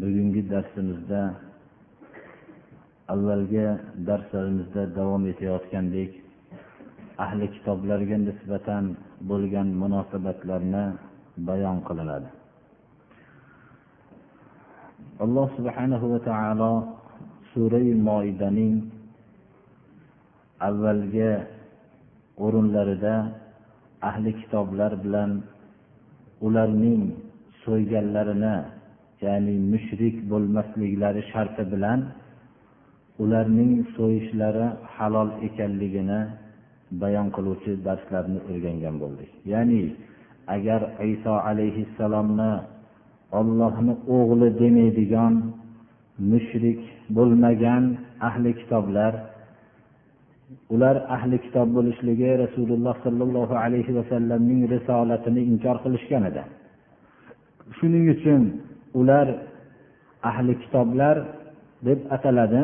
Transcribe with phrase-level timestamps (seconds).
[0.00, 1.22] bugungi darsimizda
[3.12, 3.64] avvalgi
[4.08, 6.10] darslarimizda davom etayotgandek
[7.24, 8.84] ahli kitoblarga nisbatan
[9.30, 10.84] bo'lgan munosabatlarni
[11.48, 12.28] bayon qilinadi.
[15.24, 16.72] Alloh subhanahu va taolo
[17.52, 18.74] surai moidaning
[20.68, 21.30] avvalgi
[22.44, 23.14] o'rinlarida
[24.08, 25.30] ahli kitoblar bilan
[26.46, 27.02] ularning
[27.62, 28.56] so'yganlarini
[29.24, 32.00] ya'ni mushrik bo'lmasliklari sharti bilan
[33.22, 36.20] ularning so'yishlari halol ekanligini
[37.02, 39.30] bayon qiluvchi darslarni o'rgangan bo'ldik.
[39.52, 39.82] Ya'ni
[40.56, 40.80] agar
[41.14, 42.52] iso alayhissalomni
[43.38, 45.34] ollohni o'g'li demaydigan
[46.32, 46.80] mushrik
[47.16, 47.84] bo'lmagan
[48.28, 49.12] ahli kitoblar
[50.74, 56.42] ular ahli kitob bo'lishligi rasululloh sollallohu alayhi vasallamning risolatini inkor qilishgan edi.
[57.78, 58.42] Shuning uchun
[59.00, 59.26] ular
[60.30, 61.16] ahli kitoblar
[61.86, 62.62] deb ataladi.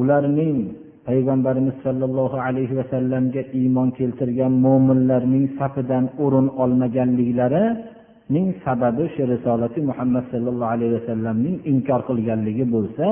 [0.00, 0.58] Ularning
[1.08, 10.72] payg'ambarimiz sollallohu alayhi vasallamga iymon keltirgan mo'minlarning safidan o'rin olmaganliklarining sababi shu risolati muhammad sollallohu
[10.76, 13.06] alayhi vasallamning inkor qilganligi bo'lsa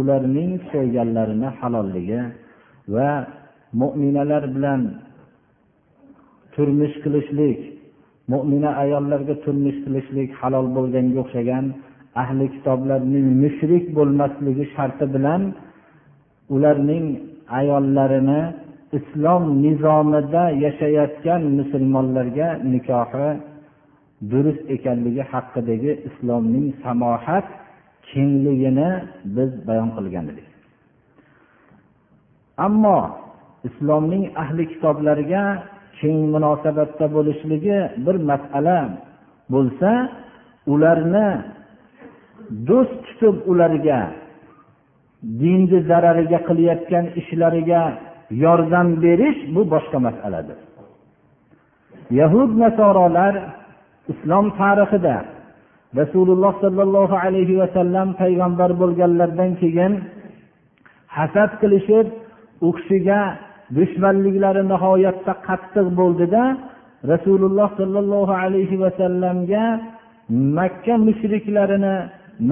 [0.00, 2.20] ularning so'yganlarini halolligi
[2.94, 3.10] va
[3.80, 4.80] mo'minalar bilan
[6.54, 7.60] turmush qilishlik
[8.32, 11.64] mo'mina ayollarga turmush qilishlik halol bo'lganga o'xshagan
[12.22, 15.42] ahli kitoblarning mushrik bo'lmasligi sharti bilan
[16.54, 17.06] ularning
[17.60, 18.42] ayollarini
[18.98, 23.28] islom nizomida yashayotgan musulmonlarga nikohi
[24.30, 27.46] durust ekanligi haqidagi islomning samohat
[28.10, 28.90] kengligini
[29.36, 30.48] biz bayon qilgan edik.
[32.66, 32.98] Ammo
[33.68, 35.42] islomning ahli kitoblariga
[35.98, 38.78] keng munosabatda bo'lishligi bir masala
[39.52, 39.90] bo'lsa
[40.72, 41.28] ularni
[42.68, 44.00] do'st tutib ularga
[45.40, 47.82] dinni zarariga qilayotgan ishlariga
[48.44, 50.58] yordam berish bu boshqa masaladir.
[52.20, 53.34] Yahud nasorolar
[54.12, 55.16] islom tarixida
[56.00, 59.92] rasululloh sollallohu alayhi vasallam payg'ambar bo'lganlaridan keyin
[61.16, 62.06] hasad qilishib
[62.66, 63.20] u kishiga
[63.76, 66.42] dushmanliklari nihoyatda qattiq bo'ldida
[67.12, 69.64] rasululloh sollallohu alayhi vasallamga
[70.58, 71.94] makka mushriklarini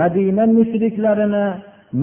[0.00, 1.46] madina mushriklarini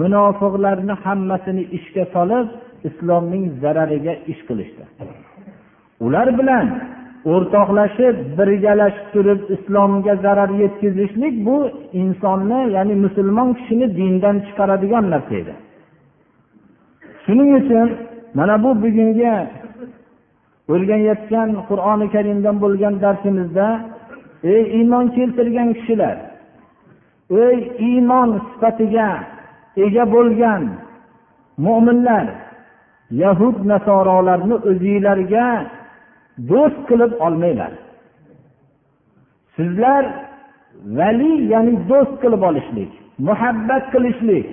[0.00, 2.46] munofiqlarni hammasini ishga solib
[2.88, 4.84] islomning zarariga ish qilishdi.
[6.06, 6.66] Ular bilan
[7.32, 11.56] o'rtoqlashib birgalashib turib islomga zarar yetkazishlik bu
[12.02, 15.54] insonni ya'ni musulmon kishini dindan chiqaradigan narsa edi.
[17.24, 17.88] Shuning uchun
[18.34, 19.34] mana bu bugungi
[20.72, 23.68] o'rganayotgan qur'oni karimdan bo'lgan darsimizda
[24.52, 26.16] ey iymon keltirgan kishilar
[27.44, 27.56] ey
[27.88, 29.10] iymon sifatiga
[29.84, 30.62] ega bo'lgan
[31.64, 32.26] mo'minlar
[33.22, 35.46] yahud nasorolarni o'zinglarga
[36.50, 37.72] do'st qilib olmanglar.
[39.56, 40.04] Sizlar
[40.98, 42.90] vali ya'ni do'st qilib olishlik
[43.28, 44.46] muhabbat qilishlik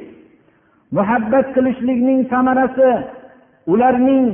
[0.97, 2.89] muhabbat qilishlikning samarasi
[3.71, 4.25] ularning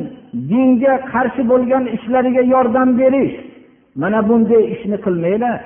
[0.52, 3.36] dinga qarshi bo'lgan ishlariga yordam berish.
[4.02, 5.60] Mana bunday ishni qilmanglar.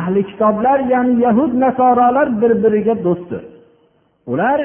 [0.00, 3.42] Ahli kitoblar ya'ni yahud nasorolar bir biriga do'stdir
[4.32, 4.60] ular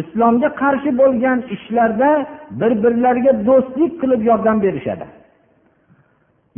[0.00, 2.10] islomga qarshi bo'lgan ishlarda
[2.60, 5.06] bir birlariga do'stlik qilib yordam berishadi.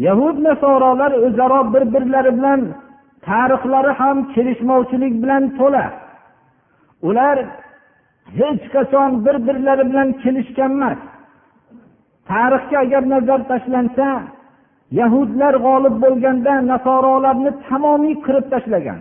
[0.06, 2.60] Yahud nasorolar o'zaro bir birlari bilan
[3.28, 5.84] tarixlari ham kelishmovchilik bilan to'la.
[7.08, 7.36] Ular
[8.36, 10.98] hech qachon bir birlari bilan kelishgan emas.
[12.30, 14.08] Tarixga agar nazar tashlansa
[15.00, 19.00] yahudlar g'olib bo'lganda nasorolarni tamomiy qirib tashlagan.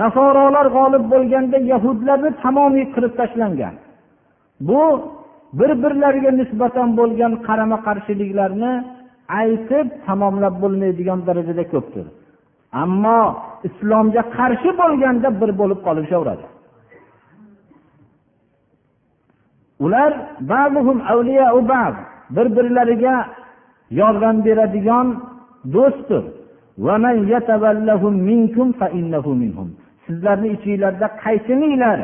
[0.00, 3.74] Nasorolar g'olib bo'lganda yahudlarni tamomiy qirib tashlangan.
[4.68, 4.82] Bu
[5.58, 8.72] bir birlariga nisbatan bo'lgan qarama qarshiliklarni
[9.40, 12.06] aytib tamomlab bo'lmaydigan darajada ko'pdir.
[12.82, 13.22] Ammo
[13.68, 16.46] islomga qarshi bo'lganda bir bo'lib qolishaveradi
[19.84, 20.12] ular
[22.34, 23.16] bir birlariga
[24.00, 25.06] yordam beradigan
[25.74, 26.24] do'stdir.
[30.06, 31.98] Sizlarni ichinglarda qaysininglar?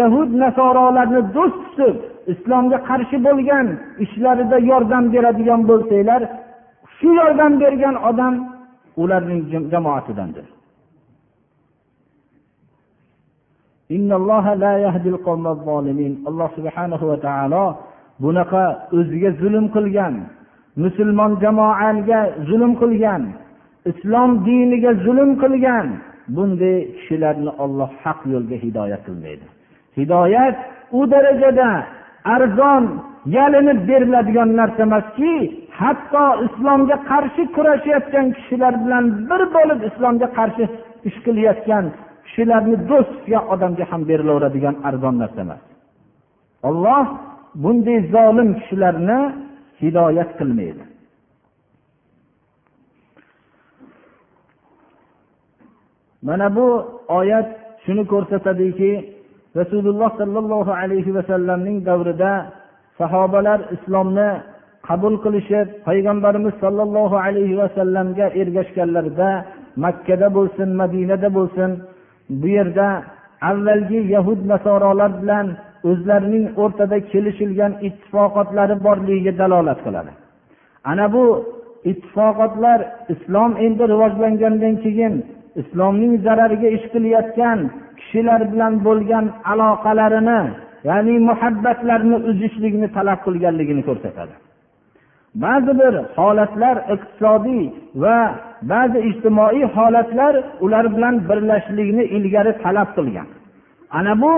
[0.00, 1.96] Yahud nasorolarni do'st tutib
[2.32, 3.66] islomga qarshi bo'lgan
[4.04, 6.22] ishlarida yordam beradigan bo'lsanglar
[6.96, 8.34] shu yordam bergan odam
[9.02, 9.40] ularning
[9.72, 10.46] jamoatidandir.
[16.30, 17.64] Alloh subhanahu va taolo
[18.24, 18.64] bunaqa
[18.98, 20.14] o'ziga zulm qilgan
[20.82, 23.22] musulmon jamoaga zulm qilgan
[23.90, 25.86] islom diniga zulm qilgan
[26.36, 29.46] bunday kishilarni olloh haq yo'lga hidoyat qilmaydi.
[29.98, 30.56] Hidoyat
[30.98, 31.70] u darajada
[32.34, 32.84] arzon
[33.36, 35.34] yalinib beriladigan narsa emaski
[35.80, 40.64] hatto islomga qarshi kurashayotgan kishilar bilan bir bo'lib islomga qarshi
[41.08, 41.84] ish qilayotgan
[42.32, 45.62] kishilarni do'st tutgan odamga ham berilaveradigan arzon narsa emas.
[46.68, 47.04] Olloh
[47.62, 49.18] bunday zolim kishilarni
[49.80, 50.84] hidoyat qilmaydi.
[56.26, 56.66] Mana bu
[57.18, 57.48] oyat
[57.84, 58.90] shuni ko'rsatadiki
[59.58, 62.32] rasululloh sollallohu alayhi vasallamning davrida
[62.98, 64.30] sahobalar islomni
[64.88, 69.30] qabul qilishib payg'ambarimiz sollallohu alayhi vasallamga ergashganlarida
[69.84, 71.70] makkada bo'lsin madinada bo'lsin
[72.40, 72.88] bu yerda
[73.50, 75.46] avvalgi yahud nasorolar bilan
[75.90, 80.12] o'zlarining o'rtada kelishilgan ittifoqotlari borligiga dalolat qiladi.
[80.90, 81.24] Ana bu
[81.90, 82.78] ittifoqotlar
[83.14, 85.14] islom endi rivojlangandan keyin
[85.60, 87.58] islomning zarariga ish qilayotgan
[87.98, 90.40] kishilar bilan bo'lgan aloqalarini
[90.88, 94.34] ya'ni muhabbatlarini uzishlikni talab qilganligini ko'rsatadi.
[95.34, 97.64] Ba'zi bir holatlar iqtisodiy
[98.02, 98.18] va
[98.72, 100.34] ba'zi ijtimoiy holatlar
[100.64, 103.28] ular bilan birlashishlikni ilgari talab qilgan.
[103.98, 104.34] Ana bu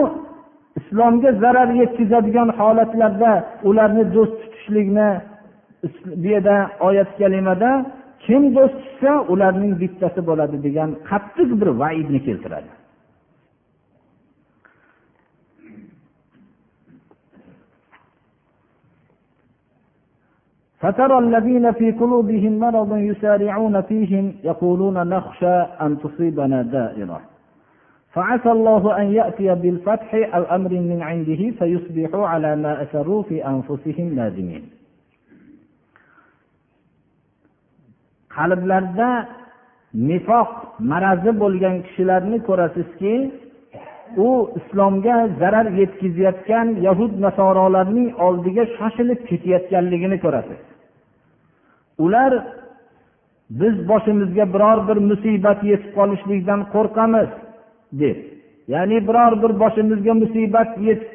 [0.79, 3.33] islomga zarar yetkazadigan holatlarda
[3.69, 5.09] ularni do'st tutishlikni
[6.23, 6.57] bu yerda
[6.89, 7.71] oyat kalimada
[8.25, 12.71] kim do'st tutsa ularning bittasi bo'ladi degan qattiq bir vaidni keltiradi.
[20.84, 27.22] فترى الذين في قلوبهم مرض يسارعون فيهم يقولون نخشى أن تصيبنا دائرة
[28.14, 34.16] فعسى الله أن يأتي بالفتح أو أمر من عنده فيصبحوا على ما أسروا في أنفسهم
[34.16, 34.80] نادمين
[38.40, 39.10] qalblarda
[40.10, 40.50] nifoq
[40.92, 43.14] marazi bo'lgan kishilarni ko'rasizki
[44.28, 44.30] u
[44.60, 50.60] islomga zarar yetkazayotgan yahud nasorolarning oldiga shoshilib ketayotganligini ko'rasiz
[51.99, 52.33] Ular
[53.51, 57.31] biz boshimizga biror bir musibat yetib qolishlikdan qo'rqamiz
[58.01, 58.17] deb.
[58.73, 61.11] Ya'ni biror bir boshimizga musibat yetib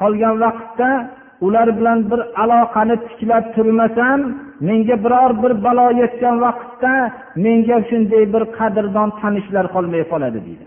[0.00, 0.90] qolgan vaqtda
[1.46, 4.20] ular bilan bir aloqani tiklab turmasam
[4.68, 6.92] menga biror bir balo yetgan vaqtda
[7.44, 10.66] menga shunday bir qadrdon tanishlar qolmay qoladi deydi.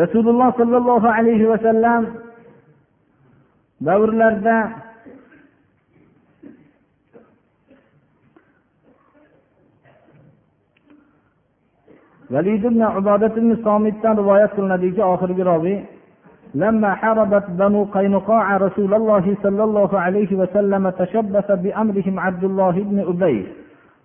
[0.00, 2.02] Rasululloh sollallohu alayhi vasallam
[3.86, 4.56] davrlarida
[12.30, 15.78] valid ibn ubodat ibn somitdan rivoyat qilinadiki oxirgi robiy
[16.54, 22.98] لما حاربت بنو قينقاع رسول الله صلى الله عليه وسلم تشبث بأمرهم عبد الله بن
[23.12, 23.46] أبي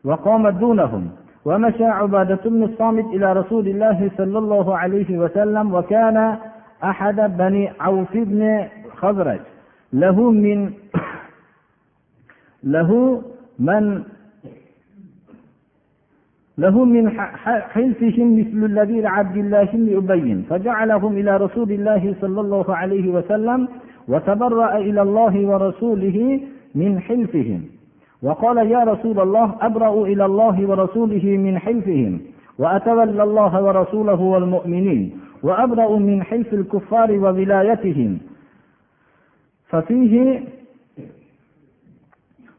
[0.05, 1.09] وقام دونهم.
[1.45, 6.37] ومشى عبادة بن الصامت إلى رسول الله صلى الله عليه وسلم وكان
[6.83, 8.67] أحد بني عوف بن
[8.99, 9.39] خزرج.
[9.93, 10.59] له من
[12.63, 13.21] له
[13.59, 14.03] من
[16.57, 17.09] له من
[17.73, 23.67] حلفهم مثل الذي لعبد الله بن أبي فجعلهم إلى رسول الله صلى الله عليه وسلم
[24.07, 26.39] وتبرأ إلى الله ورسوله
[26.75, 27.61] من حلفهم.
[28.23, 32.19] وقال يا رسول الله أبرأ إلى الله ورسوله من حلفهم
[32.59, 38.17] وأتولى الله ورسوله والمؤمنين وأبرأ من حلف الكفار وولايتهم.
[39.67, 40.39] ففيه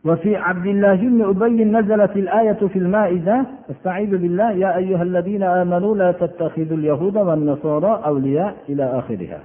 [0.06, 5.96] وفي عبد الله بن أبي نزلت الآية في المائدة استعيذ بالله يا أيها الذين آمنوا
[5.96, 9.40] لا تتخذوا اليهود والنصارى أولياء إلى آخرها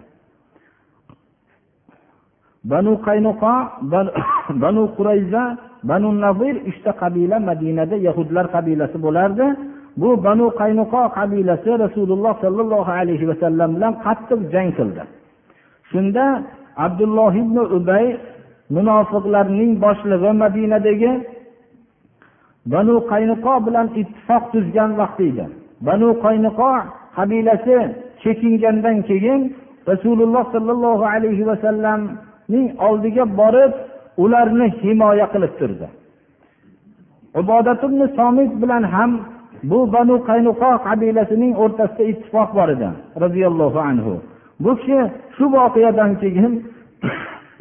[2.64, 3.54] banu qaynuqo
[4.62, 5.42] banu qurayza
[5.82, 9.46] banu nazir uchta qabila madinada yahudlar qabilasi bo'lardi
[10.00, 15.02] bu banu qaynuqo qabilasi rasululloh sollallohu alayhi vasallam bilan qattiq jang qildi
[15.90, 16.26] shunda
[16.86, 18.06] abdulloh ibn ubay
[18.75, 21.11] munofiqlarning boshlig'i madinadagi
[22.73, 25.45] banu qaynuqo bilan ittifoq tuzgan vaqt edi.
[25.87, 26.71] Banu qaynuqo
[27.17, 27.77] qabilasi
[28.21, 29.41] chekingandan keyin
[29.89, 33.73] rasululloh sollallohu alayhi vasallamning oldiga borib
[34.23, 35.87] ularni himoya qilib turdi.
[37.41, 37.81] Ibodat
[38.17, 39.11] somit bilan ham
[39.69, 42.89] bu banu qaynuqo qabilasining o'rtasida ittifoq bor edi
[43.23, 44.13] roziyallohu anhu.
[44.63, 44.99] Bu kishi
[45.35, 46.53] shu voqeadan keyin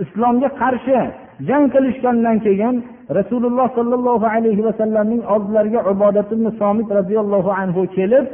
[0.04, 1.00] islomga qarshi
[1.48, 2.74] jang qilishgandan keyin
[3.18, 6.28] rasululloh sollallohu alayhi vasallamning oldilariga ibodat
[6.60, 8.26] somit roziyallohu anhu kelib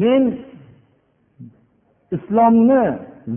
[0.00, 0.22] men
[2.16, 2.82] islomni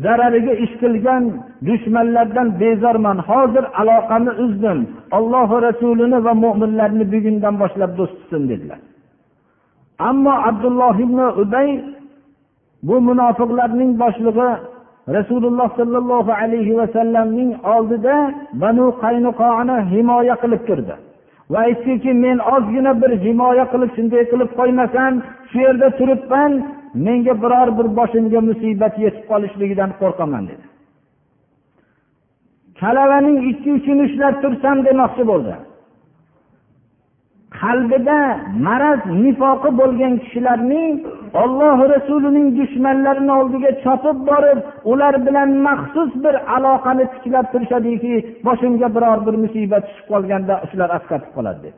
[0.04, 1.24] zarariga ish qilgan
[1.68, 3.18] dushmanlardan bezorman.
[3.30, 4.80] Hozir aloqamni uzdim.
[5.18, 8.80] Alloh rasulini va mo'minlarni bugundan boshlab do'st tutsin dedilar.
[10.10, 11.70] Ammo abdulloh ibn ubay
[12.88, 14.50] bu munofiqlarning boshlig'i
[15.08, 18.16] rasululloh sollallohu alayhi vasallamning oldida
[18.54, 20.96] banu qaynuqoni himoya qilib turdi.
[21.52, 25.14] Va aytdiki men ozgina bir himoya qilib shunday qilib qo'ymasam
[25.50, 26.52] shu yerda turibman
[27.06, 30.66] menga biror bir boshimga musibat yetib qolishligidan qo'rqaman dedi.
[32.80, 35.54] Kalavaning ikki uchini ushlab tursam demoqchi bo'ldi.
[37.62, 38.20] Qalbida
[38.68, 40.94] maraz nifoqi bo'lgan kishilarning
[41.44, 44.60] olloh rasulining dushmanlarini oldiga chopib borib
[44.92, 48.14] ular bilan maxsus bir aloqani tiklab turishadiki
[48.48, 51.76] boshimga biror bir musibat tushib qolganda shular asqatib qoladi deb.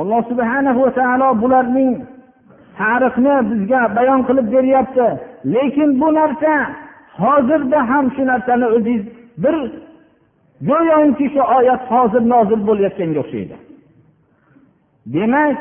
[0.00, 1.94] Alloh subhana va taolo bularning
[2.80, 5.06] tarixni bizga bayon qilib beryapti.
[5.54, 6.52] Lekin bu narsa
[7.22, 9.04] hozirda ham shu narsani o'zingiz
[9.42, 9.56] bir
[10.68, 13.56] go'yoki shu oyat hozir nozil bo'layotganga o'xshaydi.
[15.14, 15.58] Demak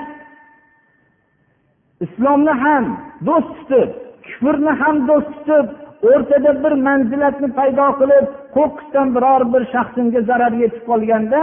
[2.05, 2.85] islomni ham
[3.27, 3.89] do'st tutib
[4.27, 5.67] kufrni ham do'st tutib
[6.09, 8.25] o'rtada bir manzilatni paydo qilib
[8.55, 11.41] qo'qqisdan biror bir shaxsimga zarar yetib qolganda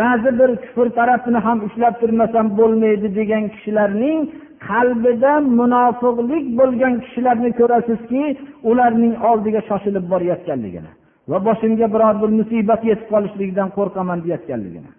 [0.00, 4.20] ba'zi bir kufr tarafini ham ushlab turmasam bo'lmaydi degan kishilarning
[4.68, 8.22] qalbida munofiqlik bo'lgan kishilarni ko'rasizki
[8.70, 10.90] ularning oldiga shoshilib borayotganligini.
[11.31, 14.91] va boshimga biror bir musibat yetib qolishligidan qo'rqaman deyayotganligini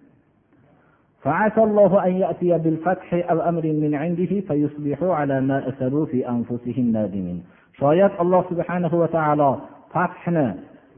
[1.25, 6.85] فعسى الله أن يأتي بالفتح أو أمر من عنده فيصبحوا على ما أسروا في أنفسهم
[6.95, 7.39] نادمين
[7.79, 9.51] shoyat alloh subhanahu va taolo
[9.93, 10.47] fathni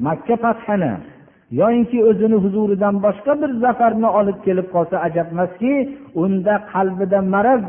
[0.07, 0.93] makka fathini
[1.61, 5.73] yoyinki o'zini huzuridan boshqa bir zafarni olib kelib qolsa ajab emaski
[6.23, 7.63] unda qalbida maraz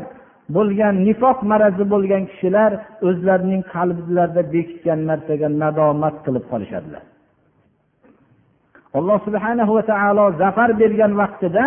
[0.55, 2.71] bo'lgan nifoq marazi bo'lgan kishilar
[3.07, 7.03] o'zlarining qalblarida bekitgan narsaga nadomat qilib qolishadilar
[8.97, 11.65] alloh subhana va taolo zafar bergan vaqtida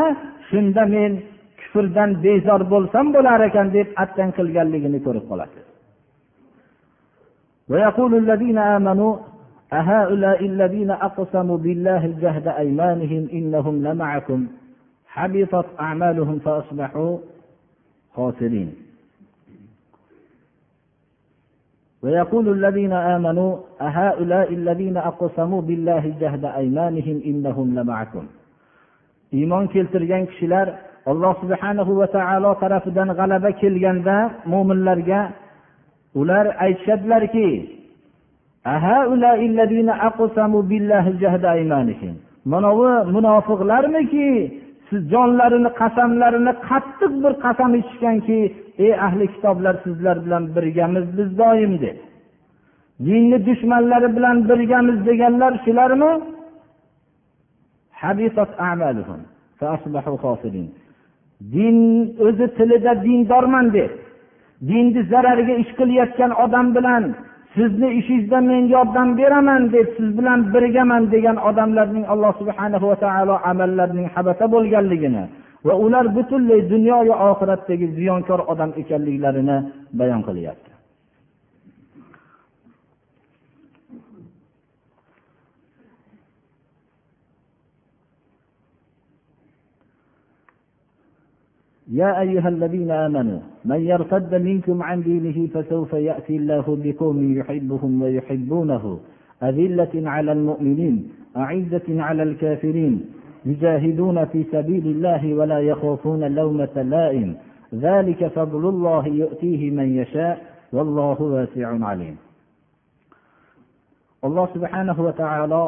[0.51, 1.13] shunda men
[1.61, 5.67] kufrdan bezor bo'lsam bo'lar ekan deb attan qilganligini ko'rib qolasiz
[7.71, 9.13] ويقول الذين آمنوا
[9.73, 14.41] أهؤلاء الذين أقسموا بالله جهد أيمانهم إنهم لمعكم
[15.07, 17.19] حبطت أعمالهم فأصبحوا
[18.15, 18.75] خاسرين
[22.07, 28.27] ويقول الذين آمنوا أهؤلاء الذين أقسموا بالله جهد أيمانهم إنهم لمعكم
[29.33, 30.67] iymon keltirgan kishilar
[31.11, 34.17] alloh subhanahu va taolo tarafidan g'alaba kelganda
[34.53, 35.21] mo'minlarga
[36.21, 37.49] ular aytishadilarki
[42.53, 44.29] manavi munofiqlarmiki
[44.90, 48.40] siz jonlarini qasamlarini qattiq bir qasam ichishganki
[48.86, 51.98] ey ahli kitoblar sizlar bilan birgamiz biz doim deb
[53.06, 56.12] dinni dushmanlari bilan birgamiz deganlar shularmi?
[61.54, 61.78] Din
[62.26, 63.92] o'zi tilida dindorman deb
[64.70, 67.04] dinni zarariga ish qilayotgan odam bilan
[67.58, 73.36] sizni ishingizda men yordam beraman deb siz bilan birgaman degan odamlarning alloh subhana va taolo
[73.52, 75.24] amallarining habata bo'lganligini
[75.68, 79.58] va ular butunlay dunyoyu oxiratdagi ziyonkor odam ekanliklarini
[80.00, 80.67] bayon qilyapti.
[91.92, 99.00] يا أيها الذين آمنوا من يرتد منكم عن دينه فسوف يأتي الله بقوم يحبهم ويحبونه.
[99.44, 103.06] أذلة على المؤمنين أعزة على الكافرين.
[103.46, 107.36] يجاهدون في سبيل الله ولا يخافون لومة لائم.
[107.76, 110.42] ذلك فضل الله يؤتيه من يشاء
[110.74, 112.18] والله واسع عليم.
[114.24, 115.64] alloh subhanahu va taolo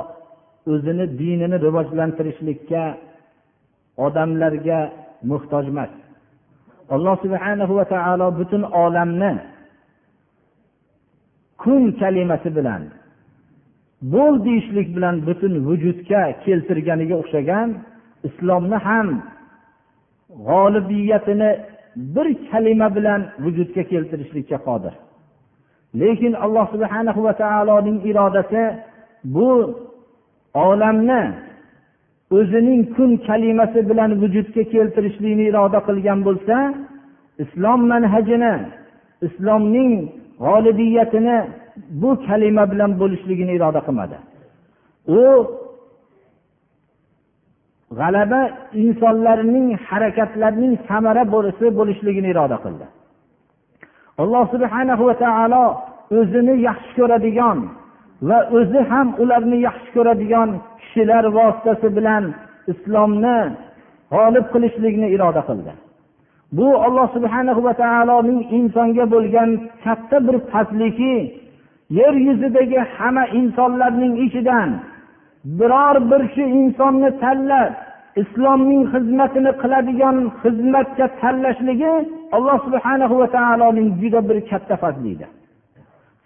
[0.67, 2.97] o'zini dinini rivojlantirishlikka
[4.05, 4.79] odamlarga
[5.23, 5.91] muhtoj emas.
[6.95, 9.31] Alloh subhanahu va taolo butun olamni
[11.63, 12.81] kun kalimasi bilan
[14.13, 17.69] bo'l deyishlik bilan butun vujudga keltirganiga o'xshagan
[18.27, 19.07] islomni ham
[20.47, 21.51] g'olibiyatini
[22.15, 24.93] bir kalima bilan vujudga keltirishlikka qodir.
[26.01, 28.63] Lekin alloh subhana va taoloning irodasi
[29.35, 29.49] bu
[30.53, 31.21] olamni
[32.37, 36.55] o'zining kun kalimasi bilan vujudga keltirishlikni iroda qilgan bo'lsa
[37.43, 38.53] islom manhajini
[39.27, 39.91] islomning
[40.45, 41.37] g'olibiyatini
[42.01, 44.17] bu kalima bilan bo'lishligini iroda qilmadi.
[45.19, 45.23] U
[47.99, 48.41] g'alaba
[48.83, 52.85] insonlarning harakatlarining samara bo'lisi bo'lishligini iroda qildi.
[54.21, 55.65] Alloh subhana va taolo
[56.19, 57.59] o'zini yaxshi ko'radigan
[58.29, 60.49] va o'zi ham ularni yaxshi ko'radigan
[60.89, 62.23] kishilar vositasi bilan
[62.71, 63.39] islomni
[64.13, 65.71] g'olib qilishlikni iroda qildi.
[66.57, 69.49] Bu alloh subhana va taoloning insonga bo'lgan
[69.83, 71.15] katta bir fazliki
[71.99, 74.69] yer yuzidagi hamma insonlarning ichidan
[75.59, 77.71] biror bir shu insonni tanlab
[78.21, 81.93] islomning xizmatini qiladigan xizmatga tanlashligi
[82.35, 85.13] alloh subhana va taoloning juda bir katta fazli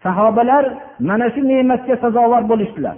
[0.04, 0.64] sahobalar
[1.10, 2.98] mana shu ne'matga sazovor bo'lishdilar.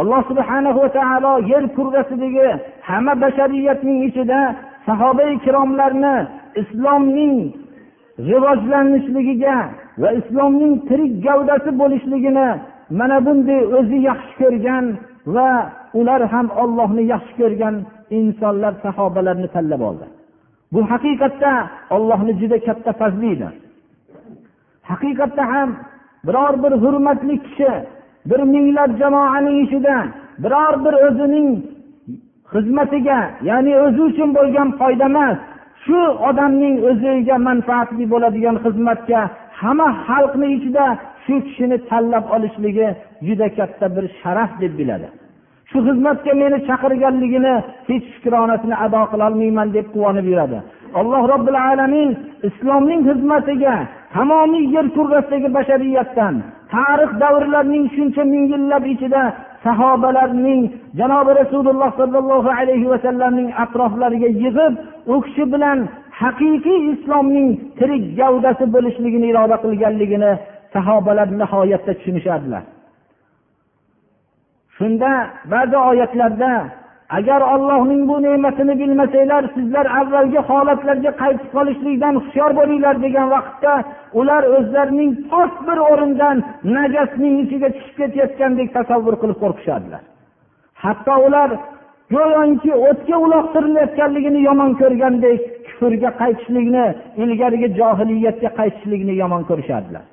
[0.00, 2.48] Alloh subhana va taolo yer kurrasidagi
[2.88, 4.40] hamma bashariyatning ichida
[4.86, 6.14] sahoba ikromlarni
[6.62, 7.36] islomning
[8.28, 9.56] rivojlanishligiga
[10.02, 12.48] va islomning tirik gavdasi bo'lishligini
[12.98, 14.84] mana bunday o'zi yaxshi ko'rgan
[15.34, 15.50] va
[16.00, 17.74] ular ham ollohni yaxshi ko'rgan
[18.18, 20.06] insonlar sahobalarni tanlab oldi.
[20.72, 21.52] Bu haqiqatda
[21.96, 23.48] ollohni juda katta fazli edi.
[24.90, 25.68] Haqiqatda ham
[26.26, 27.72] biror bir hurmatli kishi
[28.30, 29.96] bir minglab jamoaning ichida
[30.42, 31.48] biror bir o'zining
[32.52, 35.36] xizmatiga ya'ni o'zi uchun bo'lgan foyda emas
[35.84, 39.20] shu odamning o'ziga manfaatli bo'ladigan xizmatga
[39.60, 40.86] hamma xalqni ichida
[41.24, 42.88] shu kishini tanlab olishligi
[43.26, 45.08] juda katta bir sharaf deb biladi.
[45.70, 47.54] Shu xizmatga meni chaqirganligini
[47.88, 50.58] hech shukronasini ado qilolmayman deb quvonib yuradi.
[51.00, 52.10] Alloh robbil alamin
[52.48, 53.74] islomning xizmatiga
[54.14, 56.34] tamomiy yer kurrasidagi bashariyatdan
[56.74, 59.22] tarix davrlarning shuncha ming yillab ichida
[59.64, 60.62] sahobalarning
[60.98, 64.72] janobi rasululloh sollallohu alayhi vasallamning atroflariga yig'ib
[65.12, 65.78] u kishi bilan
[66.22, 67.48] haqiqiy islomning
[67.78, 70.32] tirik gavdasi bo'lishligini iroda qilganligini
[70.74, 72.64] sahobalar nihoyatda tushunishardilar.
[74.76, 75.10] Shunda
[75.52, 76.50] ba'zi oyatlarda
[77.08, 83.72] agar ollohning bu ne'matini bilmasanglar sizlar avvalgi holatlarga qaytib qolishlikdan hushyor bo'linglar degan vaqtda
[84.20, 86.36] ular o'zlarining pok bir o'rindan
[86.76, 90.02] najasning ichiga tushib ketayotgandek tasavvur qilib qo'rqishadilar
[90.84, 91.50] hatto ular
[92.14, 96.86] go'yoki o'tga uloqtirilayotganligini yomon ko'rgandek kufrga qaytishlikni
[97.22, 100.04] ilgarigi johiliyatga qaytishlikni yomon ko'rishadilar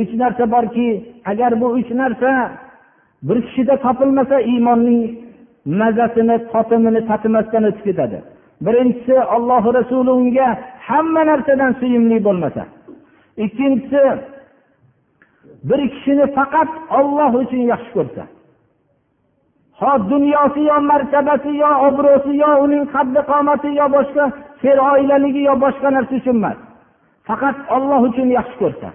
[0.00, 0.88] uch narsa borki
[1.32, 2.30] agar bu uch narsa
[3.28, 5.00] bir kishida topilmasa iymonning
[5.66, 8.18] mazasini totimini tatimasdan o'tib ketadi.
[8.64, 10.48] Birinchisi ollohi rasuli unga
[10.88, 12.62] hamma narsadan suyimli bo'lmasa.
[13.44, 14.02] Ikkinchisi
[15.68, 18.22] bir kishini faqat olloh uchun yaxshi ko'rsa.
[19.80, 24.24] Ho dunyosi yo martabasi yo obro'si yo uning qaddi qomati yo boshqa
[24.62, 26.58] fe'r oilaligi yo boshqa narsa uchun emas.
[27.28, 28.88] Faqat olloh uchun yaxshi ko'rsa.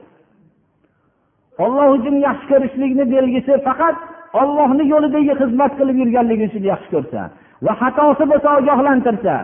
[1.63, 3.95] Olloh uchun yaxshi ko'rishlikni belgisi faqat
[4.41, 7.21] ollohni yo'lidagi xizmat qilib yurganligi uchun yaxshi ko'rsa
[7.65, 9.35] va xatosi bo'lsa ogohlantirsa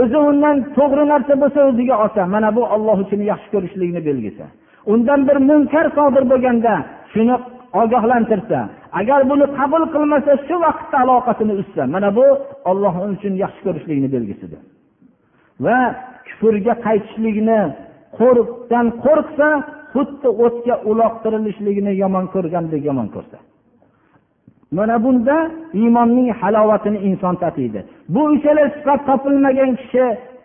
[0.00, 4.44] o'zi undan to'g'ri narsa bo'lsa o'ziga olsa mana bu olloh uchun yaxshi ko'rishlikni belgisi
[4.92, 6.74] undan bir munkar sodir bo'lganda
[7.12, 7.36] shuni
[7.82, 8.58] ogohlantirsa
[9.00, 12.26] agar buni qabul qilmasa shu vaqtda aloqasini uzsa mana bu
[12.70, 14.60] olloh uchun yaxshi ko'rishlikni belgisidir.
[15.64, 15.78] Va
[16.26, 17.60] kufrga qaytishlikni
[18.18, 19.48] qo'rqdan qo'rqsa
[19.92, 23.38] xuddi o'tga uloqtirilishligini yomon ko'rgandek yomon ko'rsa.
[24.72, 27.84] Mana bunda iymonning halovatini inson tatiydi.
[28.08, 30.04] Bu uchala sifat topilmagan kishi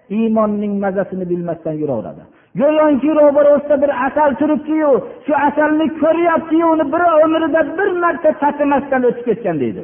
[0.10, 2.24] iymonning mazasini bilmasdan yuraveradi.
[2.60, 4.92] Go'yoki ro'barasida bir asal turibdiyu
[5.26, 9.84] shu asalni ko'ryaptiyu uni bir umrida bir marta tatimasdan o'tib ketgan deydi.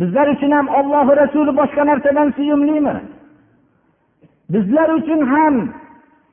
[0.00, 2.96] Bizlar uchun ham ollohi rasuli boshqa narsadan suyumlimi?
[4.54, 5.54] Bizlar uchun ham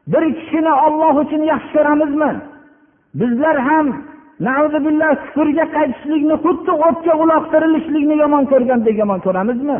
[0.07, 2.31] bir kishini olloh uchun yaxshi ko'ramizmi?
[3.19, 3.87] Bizlar ham
[5.23, 9.79] kufrga qaytishlikni xuddi o'tga uloqtirilishlikni yomon ko'rgandek yomon ko'ramizmi?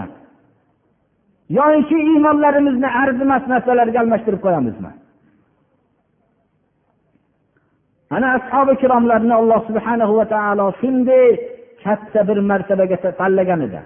[1.60, 4.92] Yoki iymonlarimizni arzimas narsalarga almashtirib qo'yamizmi?
[8.16, 11.28] Ana ashobi ikromlarni alloh subhana va taolo shunday
[11.84, 13.80] katta bir martabaga tanlagan edi.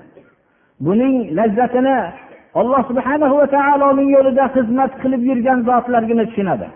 [0.86, 1.98] Buning lazzatini
[2.60, 6.68] alloh subhana va taoloning yo'lida xizmat qilib yurgan zotlargina tushunadi.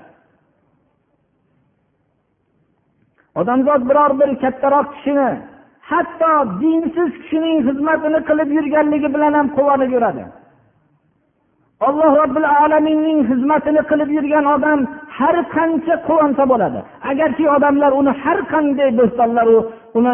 [3.40, 5.30] Odamzod biror bir kattaroq kishini
[5.90, 10.24] hatto dinsiz kishining xizmatini qilib yurganligi bilan ham quvonib yuradi.
[11.88, 14.80] Alloh robbil alaminning xizmatini qilib yurgan odam
[15.18, 16.80] har qancha quvonsa bo'ladi.
[17.12, 19.58] Agarki odamlar uni har qanday bo'stonlaru
[20.00, 20.14] uni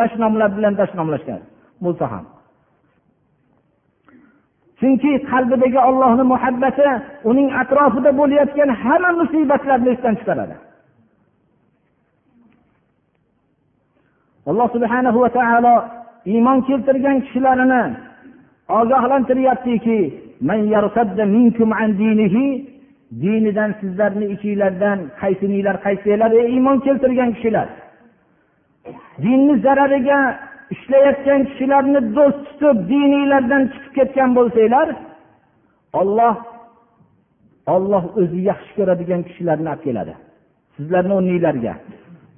[0.00, 1.40] dashnomlar bilan dashnomlashgan.
[1.84, 2.24] Bo'lsa ham.
[4.80, 6.88] Chunki qalbidagi ollohni muhabbati
[7.30, 10.56] uning atrofida bo'layotgan hamma musibatlarni esdan chiqaradi.
[14.50, 15.74] Alloh subhanahu va taolo
[16.32, 17.82] iymon keltirgan kishilarini
[18.78, 19.98] ogohlantiryaptiki
[23.20, 27.68] dinidan sizlarni ichinglardan qaysininglar qaytsanglar ey iymon keltirgan kishilar.
[29.24, 30.18] Dinni zarariga
[30.74, 34.88] ishlayotgan kishilarni do'st tutib dininglardan chiqib ketgan bo'lsanglar
[36.00, 36.36] olloh
[37.74, 40.14] olloh o'zi yaxshi ko'radigan kishilarni olib keladi
[40.76, 41.74] sizlarni o'rninglarga.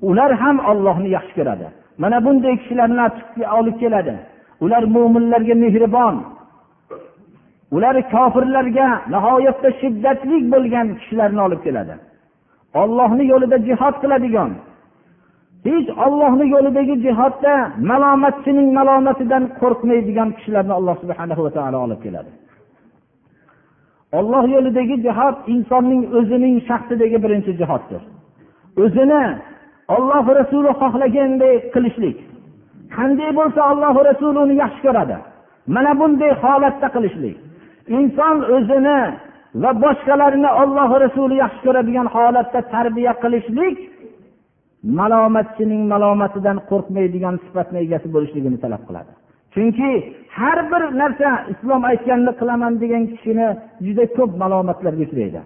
[0.08, 1.66] Ular ham ollohni yaxshi ko'radi.
[2.02, 3.00] Mana bunday kishilarni
[3.58, 4.14] olib keladi.
[4.64, 6.16] Ular mo'minlarga mehribon.
[7.76, 11.94] Ular kofirlarga nihoyatda shiddatli bo'lgan kishilarni olib keladi.
[12.82, 14.50] Ollohni yo'lida jihod qiladigan.
[15.68, 17.54] Hech ollohni yo'lidagi jihodda
[17.90, 22.30] malomatchining malomatidan qo'rqmaydigan kishilarni alloh subhana va taolo olib keladi.
[24.18, 28.02] Olloh yo'lidagi jihod insonning o'zining shaxsidagi birinchi jihoddir.
[28.82, 29.22] O'zini
[29.88, 32.16] olloh rasuli xohlaganday qilishlik.
[32.96, 35.16] Qanday bo'lsa olloh rasuli uni yaxshi ko'radi.
[35.74, 37.36] Mana bunday holatda qilishlik.
[37.96, 39.00] Inson o'zini
[39.62, 43.76] va boshqalarni olloh rasuli yaxshi ko'radigan holatda tarbiya qilishlik
[44.98, 49.12] malomatchining malomatidan qo'rqmaydigan sifatni egasi bo'lishligini talab qiladi.
[49.54, 49.90] Chunki
[50.38, 53.48] har bir narsa islom aytganini qilaman degan kishini
[53.86, 55.40] juda ko'p malomatlarga uchraydi.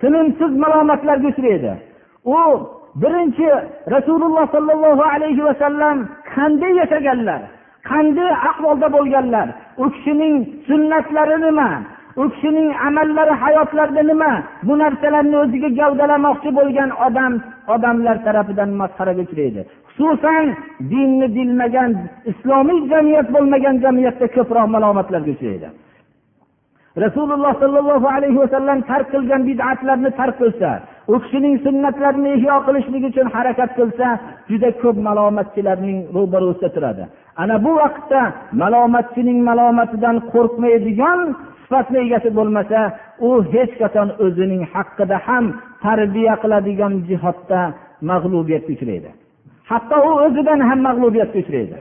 [0.00, 1.72] Tinimsiz malomatlarga uchraydi.
[2.34, 2.38] U
[3.02, 3.48] birinchi
[3.94, 5.96] rasululloh sollallohu alayhi vasallam
[6.34, 7.40] qanday yashaganlar
[7.90, 9.48] qanday ahvolda bo'lganlar?
[9.82, 10.34] U kishining
[10.68, 11.70] sunnatlari nima?
[12.22, 14.32] U kishining amallari hayotlarida nima?
[14.66, 17.32] Bu narsalarni o'ziga gavdalamoqchi bo'lgan odam
[17.74, 19.60] odamlar tarafidan masxaraga uchraydi.
[19.88, 20.44] Xususan
[20.92, 21.90] dinni bilmagan
[22.32, 25.68] islomiy jamiyat bo'lmagan jamiyatda ko'proq malomatlarga uchraydi.
[27.04, 30.70] Rasululloh sollallohu alayhi vasallam tark qilgan bid'atlarni tark qilsa
[31.08, 34.06] u kishining sunnatlarini ihyo qilishlik uchun harakat qilsa
[34.50, 37.04] juda ko'p malomatchilarning ro'barusida turadi.
[37.42, 38.20] Ana bu vaqtda
[38.62, 41.20] malomatchining malomatidan qo'rqmaydigan
[41.62, 42.80] sifatni egasi bo'lmasa
[43.26, 45.44] u hech qachon o'zining haqida ham
[45.84, 47.60] tarbiya qiladigan jihatda
[48.10, 49.10] mag'lubiyatga uchraydi.
[49.70, 51.76] Hatto u o'zidan ham mag'lubiyatga uchraydi.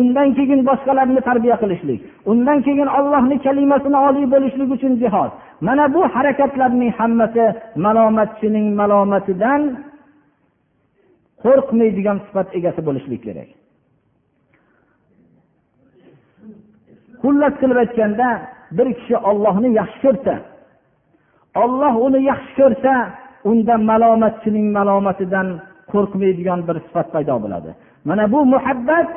[0.00, 2.00] Undan keyin boshqalarni tarbiya qilishlik
[2.32, 5.30] undan keyin ollohni kalimasini oliy bo'lishlik uchun jihod
[5.66, 7.44] mana bu harakatlarning hammasi
[7.84, 9.62] malomatchining malomatidan
[11.44, 13.50] qo'rqmaydigan sifat egasi bo'lishlik kerak.
[17.22, 18.28] Xullas qilib aytganda
[18.76, 20.34] bir kishi ollohni yaxshi ko'rsa
[21.62, 22.94] olloh uni yaxshi ko'rsa
[23.50, 25.48] unda malomatchining malomatidan
[25.92, 27.70] qo'rqmaydigan bir sifat paydo bo'ladi.
[28.08, 29.08] Mana bu muhabbat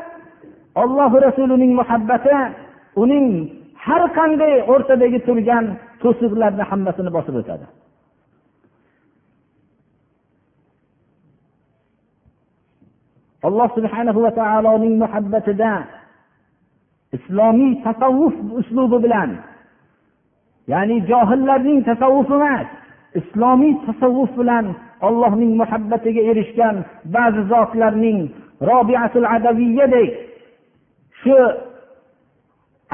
[0.84, 2.36] olloh rasulining muhabbati
[3.04, 3.26] uning
[3.86, 5.66] har qanday o'rtadagi turgan
[6.04, 7.66] to'siqlarni hammasini bosib o'tadi.
[13.48, 15.72] Alloh subhanahu va taoloning muhabbatida
[17.18, 19.30] islomiy tasavvuf uslubi bilan
[20.72, 22.68] ya'ni johillarning tasavvufi emas
[23.20, 24.66] islomiy tasavvuf bilan
[25.08, 26.76] allohning muhabbatiga erishgan
[27.16, 28.20] ba'zi zotlarning
[28.72, 30.10] robiatul adaviyadek
[31.22, 31.38] shu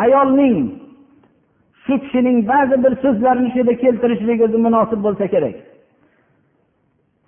[0.04, 0.58] ayolning
[1.88, 5.57] shu kishining ba'zi bir so'zlarini shu yerda keltirishlik o'zi munosib bo'lsa kerak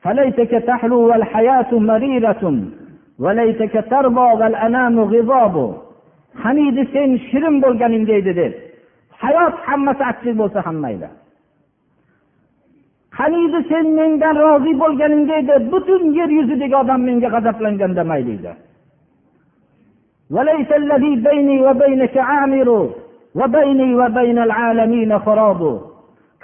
[0.07, 2.45] فليتك تحلو والحياة مريرة
[3.25, 5.57] وليتك ترضى والأنام غضاب
[6.43, 8.53] qaniydi sen shirin bo'lganingda edi deb
[9.23, 11.09] hayot hammasi achchiq bo'lsa ham mayli
[13.19, 18.53] qaniydi sen mendan rozi bo'lganingda edi butun yer yuzidagi odam menga g'azablanganda mayli edi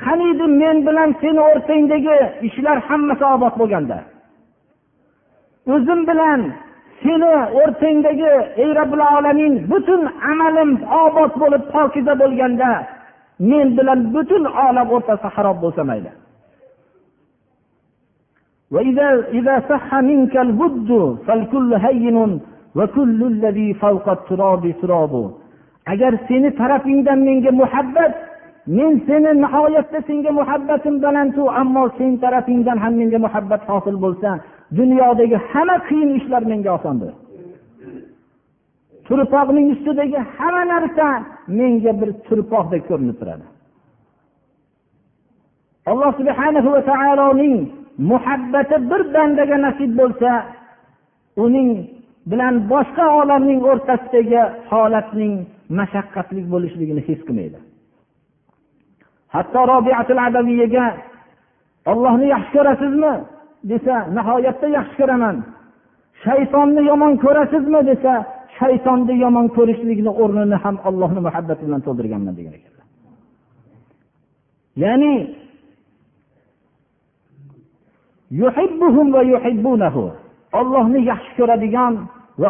[0.04, 3.98] qaniydi men bilan seni o'rtangdagi ishlar hammasi obod bo'lganda.
[5.74, 6.42] O'zim bilan
[7.04, 10.72] seni o'rtangdagi ey robbil alamin butun amalim
[11.04, 12.72] obod bo'lib pokiza bo'lganda
[13.50, 16.12] men bilan butun olam o'rtasi harob bo'lsa mayli.
[25.94, 28.12] agar seni tarafingdan menga muhabbat
[28.78, 34.30] men seni nihoyatda senga muhabbatim balandu ammo sen tarafingdan ham menga muhabbat hosil bo'lsa
[34.80, 37.14] dunyodagi hamma qiyin ishlar menga osondir.
[39.08, 41.08] Turpoqning ustidagi hamma narsa
[41.60, 43.46] menga bir turpoqdek ko'rinib turadi.
[45.92, 47.58] Alloh subhana va taoloning
[48.12, 50.32] muhabbati bir bandaga nasib bo'lsa
[51.44, 51.70] uning
[52.30, 55.36] bilan boshqa olamning o'rtasidagi holatning
[55.80, 57.60] mashaqqatli bo'lishligini his qilmaydi.
[59.36, 60.86] Hatto robiatul adaviyaga
[61.92, 63.14] ollohni yaxshi ko'rasizmi?
[63.72, 65.36] desa nihoyatda yaxshi ko'raman.
[66.24, 67.80] Shaytonni yomon ko'rasizmi?
[67.92, 68.14] desa
[68.60, 72.86] shaytonni yomon ko'rishlikni o'rnini ham ollohni muhabbati bilan to'ldirganman degan ekanlar.
[74.84, 75.14] Ya'ni
[80.60, 81.94] ollohni yaxshi ko'radigan
[82.42, 82.50] va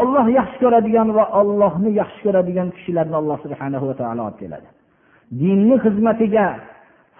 [0.00, 4.68] olloh yaxshi ko'radigan va ollohni yaxshi ko'radigan kishilarni alloh subhana va taolo olib keladi.
[5.40, 6.46] Dinni xizmatiga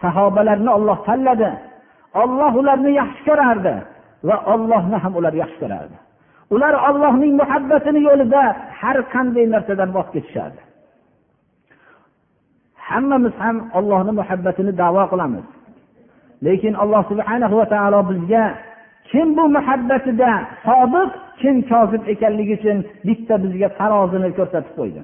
[0.03, 1.51] sahobalarni olloh tanladi.
[2.23, 3.75] Olloh ularni yaxshi ko'rardi
[4.29, 5.97] va ollohni ham ular yaxshi ko'rardi.
[6.55, 8.43] Ular ollohning muhabbatini yo'lida
[8.81, 10.61] har qanday narsadan voz kechishardi.
[12.89, 15.47] Hammamiz ham ollohni muhabbatini davo qilamiz.
[16.47, 18.45] Lekin alloh subhana va taolo bizga
[19.12, 20.32] kim bu muhabbatida
[20.68, 21.10] sodiq
[21.42, 25.02] kim kozib ekanligi uchun bitta bizga tarozini ko'rsatib qo'ydi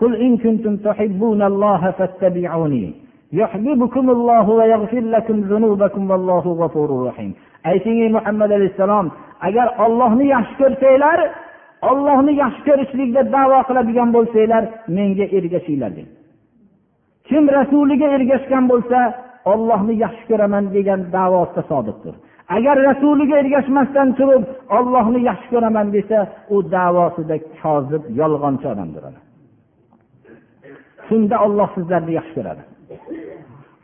[0.00, 2.94] قل إن كنتم تحبون الله فاتبعوني
[3.32, 7.32] يحببكم الله ويغفر لكم ذنوبكم والله غفور رحيم
[7.70, 9.06] ayting ey muhammad alayhissalom
[9.48, 11.18] agar ollohni yaxshi ko'rsanglar
[11.90, 14.62] ollohni yaxshi ko'rishlikda davo qiladigan bo'lsanglar
[14.96, 16.10] menga ergashinglar dedi
[17.28, 18.98] kim rasuliga ergashgan bo'lsa
[19.52, 22.14] ollohni yaxshi ko'raman degan davosida sodiqdir
[22.57, 24.43] Agar rasuliga ergashmasdan turib
[24.77, 26.17] ollohni yaxshi ko'raman desa
[26.53, 29.03] u davosida kozib yolg'onchi odamdir
[31.11, 32.63] shunda olloh sizlarni yaxshi ko'radi.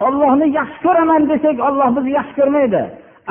[0.07, 2.81] Ollohni yaxshi ko'raman desak olloh bizni yaxshi ko'rmaydi.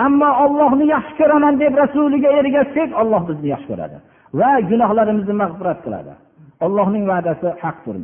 [0.07, 3.97] Ammo ollohni yaxshi ko'raman deb rasuliga ergashsak olloh bizni yaxshi ko'radi.
[4.41, 6.13] Va gunohlarimizni mag'firat qiladi.
[6.67, 7.97] Ollohning va'dasi haqdir.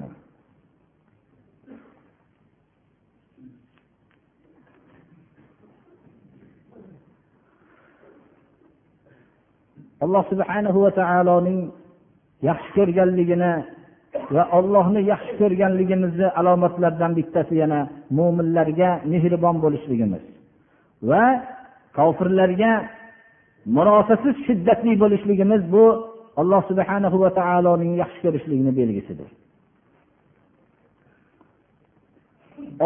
[10.05, 11.61] Alloh subhanahu va taoloning
[12.49, 13.53] yaxshi ko'rganligini
[14.35, 17.81] va ollohni yaxshi ko'rganligimizni alomatlaridan bittasi yana
[18.19, 20.23] mo'minlarga mehribon bo'lishligimiz
[21.11, 21.25] va
[21.99, 22.73] kofirlarga
[23.77, 25.85] murosasiz shiddatli bo'lishligimiz bu
[26.41, 29.29] alloh subhanahu va taoloning yaxshi ko'rishligini belgisidir.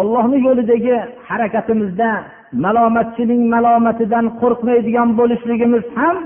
[0.00, 0.94] Ollohni yo'lidagi
[1.28, 2.10] harakatimizda
[2.64, 6.16] malomatchining malomatidan qo'rqmaydigan bo'lishligimiz ham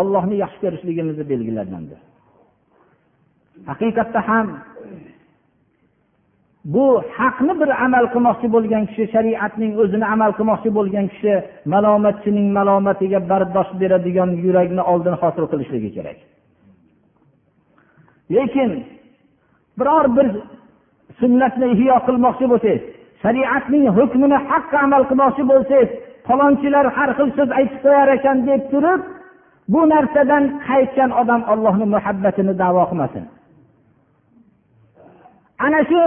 [0.00, 2.00] ollohni yaxshi ko'rishligimizni belgilaridandir
[3.70, 4.46] haqiqatda ham
[6.74, 11.34] bu haqni bir amal qilmoqchi bo'lgan kishi shariatning o'zini amal qilmoqchi bo'lgan kishi
[11.72, 16.18] malomatchining malomatiga bardosh beradigan yurakni oldin hosil qilishligi kerak.
[18.34, 18.70] Lekin
[19.78, 20.26] biror bir
[21.20, 22.82] sunnatni ihyo qilmoqchi bo'lsangiz
[23.22, 25.90] shariatning hukmini haqqa amal qilmoqchi bo'lsangiz
[26.28, 29.00] falonchilar har xil so'z aytib qo'yar ekan deb turib
[29.72, 33.24] bu narsadan qaytgan odam ollohni muhabbatini davo qilmasin.
[35.66, 36.02] Ana shu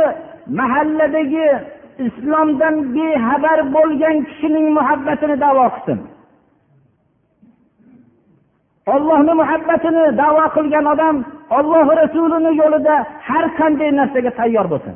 [0.60, 1.48] mahalladagi
[2.08, 6.00] islomdan bexabar bo'lgan kishining muhabbatini davo qilsin.
[8.96, 11.16] Ollohni muhabbatini davo qilgan odam
[11.58, 12.96] olloh rasulini yo'lida
[13.28, 14.96] har qanday narsaga tayyor bo'lsin.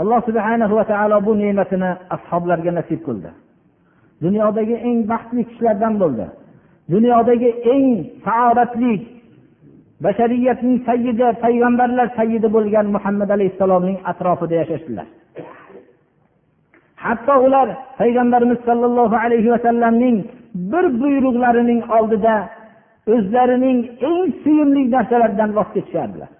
[0.00, 3.30] Alloh subhana va taolo bu ne'matini ashoblarga nasib qildi.
[4.24, 6.26] Dunyodagi eng baxtli kishilardan bo'ldi.
[6.94, 7.86] Dunyodagi eng
[8.26, 8.92] saodatli
[10.04, 15.06] bashariyatning sayyidi payg'ambarlar sayyidi bo'lgan muhammad alayhissalomning atrofida yashashdilar.
[17.04, 17.68] Hatto ular
[18.00, 20.16] payg'ambarimiz sollallohu alayhi vasallamning
[20.72, 22.34] bir buyruqlarining oldida
[23.14, 23.78] o'zlarining
[24.08, 26.30] eng suyumli narsalaridan voz kechishardilar.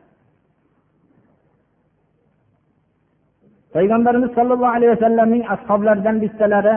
[3.75, 6.77] Payg'ambarimiz sollallohu alayhi vasallamning ashoblaridan bittalari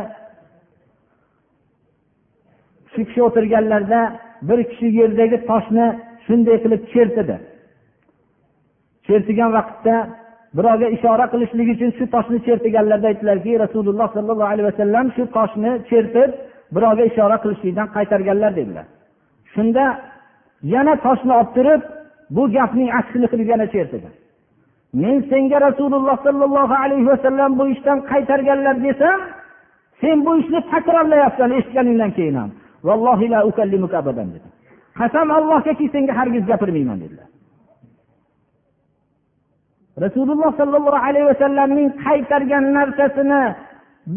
[2.91, 4.01] shu kishi o'tirganlarida
[4.49, 5.85] bir kishi yerdagi toshni
[6.25, 7.37] shunday qilib chertdi
[9.07, 9.95] chertigan vaqtda
[10.57, 16.29] birovga ishora qilishlik uchun shu toshni chertiganlarida aytdilarki rasululloh sollallohu alayhi vasallam shu toshni chertib
[16.75, 18.85] birovga ishora qilishlikdan qaytarganlar dedilar.
[19.53, 19.85] Shunda
[20.73, 21.81] yana toshni olib turib
[22.35, 24.13] bu gapning aksini qilib yana chertgan
[24.93, 29.19] men senga rasululloh sollallohu alayhi vasallam bu ishdan qaytarganlar desam
[30.01, 32.51] sen bu ishni takrorlayapsan eshitganingdan keyin ham.
[32.83, 34.47] Vallohilohu ukallimuka abadan dedi.
[34.99, 37.27] qasam allohgaki senga hargiz gapirmayman dedilar.
[40.05, 43.41] Rasululloh sollallohu alayhi vasallamning qaytargan narsasini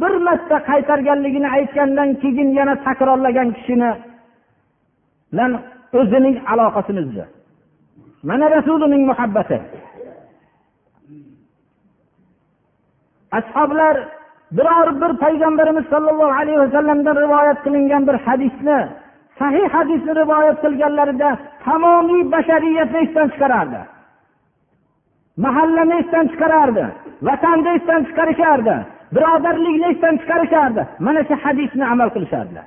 [0.00, 3.90] bir marta qaytarganligini aytgandan keyin yana takrorlagan kishini
[5.32, 5.52] bilan
[6.00, 7.24] o'zining aloqasini uzdi
[8.28, 9.58] mana rasulining muhabbati.
[13.38, 13.96] Ashoblar
[14.52, 18.78] biror bir payg'ambarimiz sollallohu alayhi vasallamdan rivoyat qilingan bir hadisni
[19.38, 21.30] sahih hadisni rivoyat qilganlarida
[21.64, 23.80] tamomiy bashariyatni esdan chiqarardi?
[25.44, 26.84] Mahallani esdan chiqarardi?
[27.22, 28.76] Vatanni esdan chiqarishardi?
[29.14, 30.82] Birodarlikni esdan chiqarishardi?
[31.06, 32.66] Mana shu hadisni amal qilishardilar.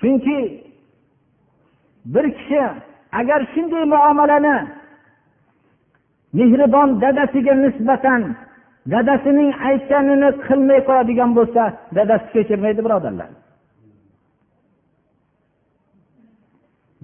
[0.00, 0.38] Chunki
[2.14, 2.62] bir kishi
[3.20, 4.56] agar shunday muomalani
[6.38, 8.22] mehribon dadasiga nisbatan
[8.92, 11.62] dadasining aytganini qilmay qo'yadigan bo'lsa
[11.96, 13.30] dadasi kechirmaydi birodarlar.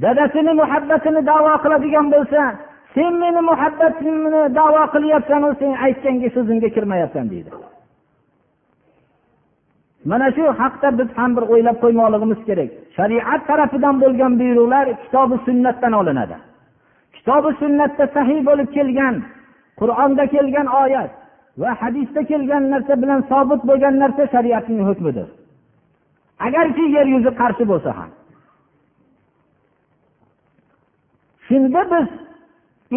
[0.04, 2.42] Dadasini muhabbatini davo qiladigan bo'lsa
[2.94, 7.50] sen meni muhabbatimni davo qilyapsanu sen aytgan so'zimga kirmayapsan deydi.
[10.04, 12.70] Mana shu haqda biz ham bir o'ylab qo'ymoqligimiz kerak.
[12.96, 16.36] Shariat tarafidan bo'lgan buyruqlar kitobi sunnatdan olinadi.
[17.16, 19.14] Kitobi sunnatda sahiy bo'lib kelgan
[19.80, 21.10] qur'onda kelgan oyat
[21.60, 25.28] va hadisda kelgan narsa bilan sobit bo'lgan narsa shariatning hukmidir.
[26.46, 28.10] Agarki yer yuzi qarshi bo'lsa ham.
[31.48, 32.08] Shunda biz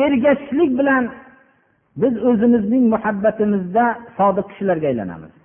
[0.05, 1.03] ergashishlik bilan
[2.01, 3.85] biz o'zimizning muhabbatimizda
[4.17, 5.40] sodiq kishilarga aylanamiz.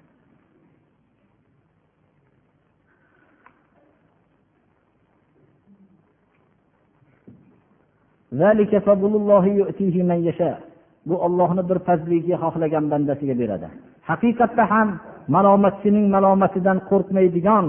[11.06, 13.68] Bu ollohni bir fazliki xohlagan bandasiga beradi.
[14.10, 14.88] Haqiqatda ham
[15.36, 17.66] malomatchining malomatidan qo'rqmaydigan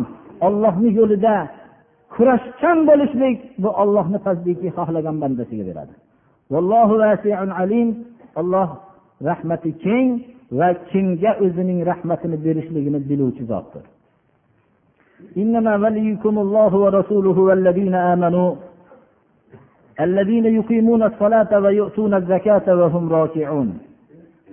[0.48, 1.36] ollohni yo'lida
[2.14, 5.94] kurashchan bo'lishlik bu ollohni fazliki xohlagan bandasiga beradi.
[8.42, 8.70] Alloh
[9.30, 10.10] rahmati keng
[10.60, 13.84] va kimga o'zining rahmatini berishligini biluvchi zotdir.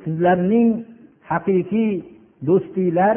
[0.04, 0.68] Sizlarning
[1.30, 1.92] haqiqiy
[2.46, 3.16] do'stinglar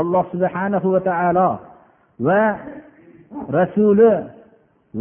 [0.00, 1.50] alloh subhanahu va taolo
[2.26, 2.42] va
[3.58, 4.10] rasuli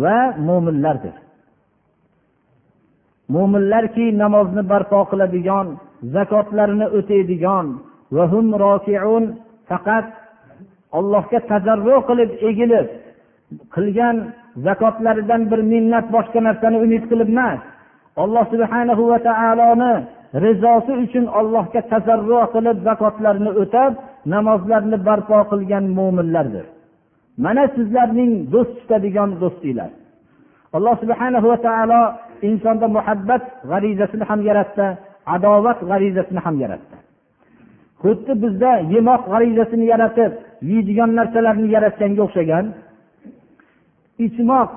[0.03, 0.17] va
[0.47, 1.15] mo'minlardir
[3.33, 5.67] mo'minlarki namozni barpo qiladigan
[6.15, 7.65] zakotlarini o'taydigan
[9.69, 10.05] faqat
[10.99, 12.87] allohga tazarru qilib egilib
[13.75, 14.15] qilgan
[14.65, 17.59] zakotlaridan bir minnat boshqa narsani umid qilib emas.
[18.23, 19.93] Alloh subhanahu va taoloni
[20.43, 23.91] rizosi uchun allohga tazarru qilib zakotlarni o'tab
[24.33, 26.65] namozlarni barpo qilgan mo'minlardir
[27.43, 29.91] mana sizlarning do'st tutadigan do'stinglar.
[30.75, 32.01] Alloh subhana va taolo
[32.49, 34.87] insonda muhabbat g'arizasini ham yaratdi
[35.35, 36.95] adovat g'arizasini ham yaratdi.
[38.01, 40.31] Xuddi bizda yemoq g'arizasini yaratib
[40.71, 42.65] yeydigan narsalarni yaratganga o'xshagan
[44.25, 44.69] ichmoq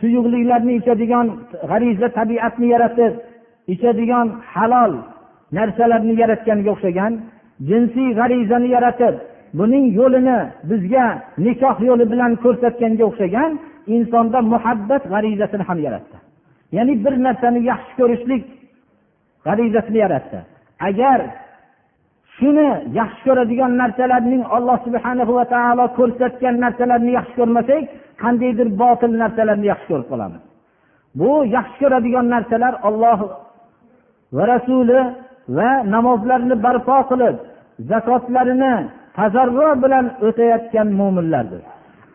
[0.00, 1.26] suyuqliklarni ichadigan
[1.70, 3.12] g'ariza tabiatni yaratib
[3.74, 4.92] ichadigan halol
[5.58, 7.12] narsalarni yaratganga o'xshagan
[7.68, 9.14] jinsiy g'arizani yaratib
[9.58, 10.38] buning yo'lini
[10.70, 11.06] bizga
[11.46, 13.50] nikoh yo'li bilan ko'rsatganga o'xshagan
[13.96, 16.16] insonda muhabbat g'arizasini ham yaratdi.
[16.76, 18.44] Ya'ni bir narsani yaxshi ko'rishlik
[19.46, 20.38] g'arizasini yaratdi.
[20.88, 21.18] Agar
[22.36, 22.68] shuni
[23.00, 27.82] yaxshi ko'radigan narsalarning alloh subhana va taolo ko'rsatgan narsalarni yaxshi ko'rmasak
[28.22, 30.42] qandaydir botil narsalarni yaxshi ko'rib qolamiz.
[31.18, 33.18] Bu yaxshi ko'radigan narsalar olloh
[34.36, 35.00] va rasuli
[35.56, 37.36] va namozlarni barpo qilib
[37.90, 38.74] zakotlarini
[39.18, 41.62] tazarru bilan o'tayotgan mo'minlardir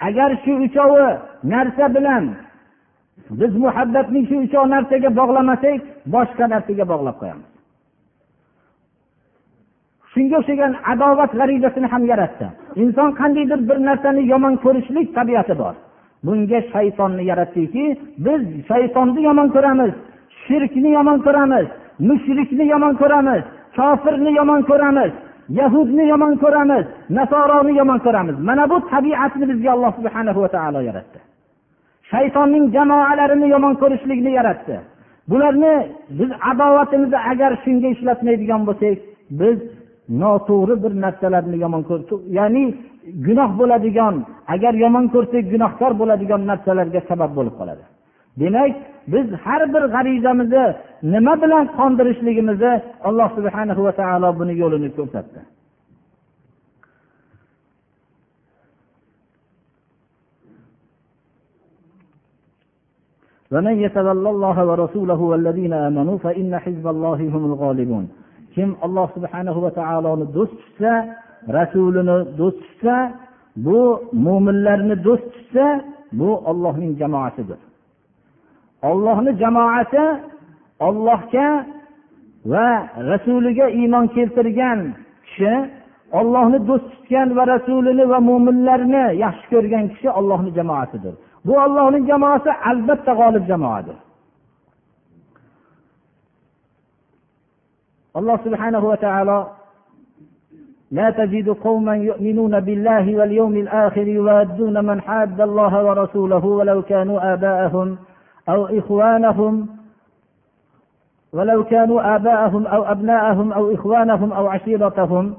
[0.07, 1.09] agar shu uchovi
[1.53, 2.23] narsa bilan
[3.39, 5.79] biz muhabbatni shu uchov narsaga bog'lamasak
[6.15, 7.49] boshqa narsaga bog'lab qo'yamiz.
[10.19, 12.45] Shunga o'xshagan adovat g'arizasini ham yaratdi.
[12.83, 15.75] Inson qandaydir bir narsani yomon ko'rishlik tabiati bor.
[16.25, 17.83] Bunga shaytonni yaratdiki
[18.25, 19.91] biz shaytonni yomon ko'ramiz
[20.43, 21.65] shirkni yomon ko'ramiz
[22.09, 23.41] mushrikni yomon ko'ramiz
[23.77, 25.11] kofirni yomon ko'ramiz
[25.59, 26.85] yahudni yomon ko'ramiz
[27.17, 28.35] nasoroni yomon ko'ramiz.
[28.49, 31.19] Mana bu tabiatni bizga alloh subhana va taolo yaratdi.
[32.11, 34.75] Shaytonning jamoalarini yomon ko'rishlikni yaratdi.
[35.31, 35.73] Bularni
[36.19, 38.97] biz adovatimizni agar shunga ishlatmaydigan bo'lsak
[39.41, 39.57] biz
[40.22, 42.64] noto'g'ri bir narsalarni yomon ko'rdi ya'ni
[43.26, 44.14] gunoh bo'ladigan
[44.54, 47.84] agar yomon ko'rsak gunohkor bo'ladigan narsalarga sabab bo'lib qoladi
[48.40, 48.72] demak
[49.12, 50.64] biz har bir g'arizamizni
[51.14, 52.72] nima bilan qondirishligimizni
[53.08, 55.42] alloh subhana va taolo buni yo'lini ko'rsatdi
[63.54, 68.04] ومن يتولى الله ورسوله والذين آمنوا فإن حزب الله هم الغالبون
[68.59, 70.93] kim alloh subhanahu va taoloni do'st tutsa
[71.57, 72.95] rasulini do'st tutsa
[73.65, 73.79] bu
[74.25, 75.65] mo'minlarni do'st tutsa
[76.19, 77.59] bu ollohning jamoasidir.
[78.89, 80.03] Ollohni jamoasi
[80.87, 81.47] ollohga
[82.51, 82.67] va
[83.11, 84.79] rasuliga iymon keltirgan
[85.25, 85.53] kishi
[86.19, 91.13] ollohni do'st tutgan va rasulini va mo'minlarni yaxshi ko'rgan kishi ollohni jamoasidir.
[91.47, 93.97] Bu ollohning jamoasi albatta g'olib jamoadir.
[98.43, 99.59] Subhanahu va taolo
[100.91, 107.97] لا تجد قوما يؤمنون بالله واليوم الآخر يوادون من حاد الله ورسوله ولو كانوا آباءهم
[108.49, 109.67] أو إخوانهم
[111.33, 115.33] ولو كانوا آباءهم أو أبناءهم أو إخوانهم أو عشيرتهم.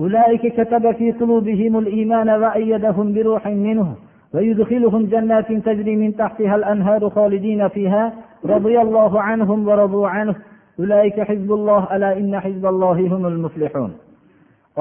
[0.00, 3.94] أولئك كتب في قلوبهم الإيمان وأيدهم بروح منه
[4.34, 8.12] ويدخلهم جنات تجري من تحتها الأنهار خالدين فيها
[8.44, 10.34] رضي الله عنهم ورضوا عنه.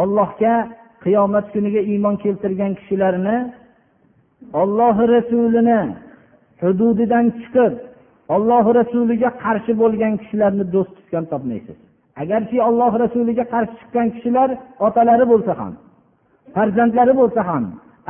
[0.01, 0.53] ollohga
[1.03, 3.37] qiyomat kuniga iymon keltirgan kishilarni
[4.61, 5.81] ollohi rasulini
[6.61, 7.73] hududidan chiqib
[8.35, 11.77] ollohi rasuliga qarshi bo'lgan kishilarni do'st tutgan topmaysiz.
[12.21, 14.49] Agarki olloh rasuliga qarshi chiqqan kishilar
[14.87, 15.73] otalari bo'lsa ham
[16.55, 17.63] farzandlari bo'lsa ham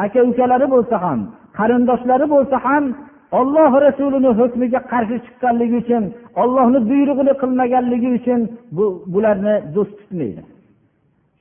[0.03, 1.19] aka ukalari bo'lsa ham
[1.57, 2.83] qarindoshlari bo'lsa ham
[3.31, 6.03] olloh rasulini hukmiga qarshi chiqqanligi uchun
[6.41, 8.41] ollohni buyrug'ini qilmaganligi uchun
[8.75, 10.41] bu bularni do'st tutmaydi.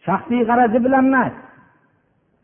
[0.06, 1.34] Shaxsiy g'arazi bilan emas.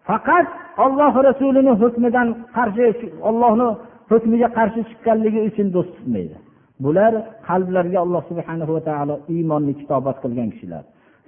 [0.09, 0.47] Faqat
[0.85, 2.87] olloh rasulini hukmidan qarshi
[3.29, 3.69] ollohni
[4.11, 6.37] hukmiga qarshi chiqqanligi uchun do'st tutmaydi.
[6.85, 7.13] Bular
[7.49, 10.85] qalblariga alloh subhana va taolo iymonni kitobat qilgan kishilar.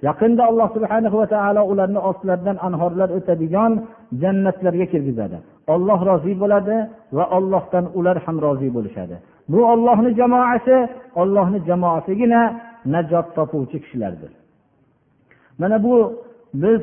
[0.07, 3.71] Yaqinda alloh subhana va taolo ularni ostlaridan anhorlar o'tadigan
[4.21, 5.37] jannatlarga kirgizadi.
[5.73, 6.75] Olloh rozi bo'ladi
[7.17, 9.15] va ollohdan ular ham rozi bo'lishadi.
[9.51, 10.77] Bu ollohni jamoasi
[11.21, 12.41] ollohni jamoasigina
[12.93, 14.31] najot topuvchi kishilardir.
[15.59, 15.95] Mana bu
[16.63, 16.81] biz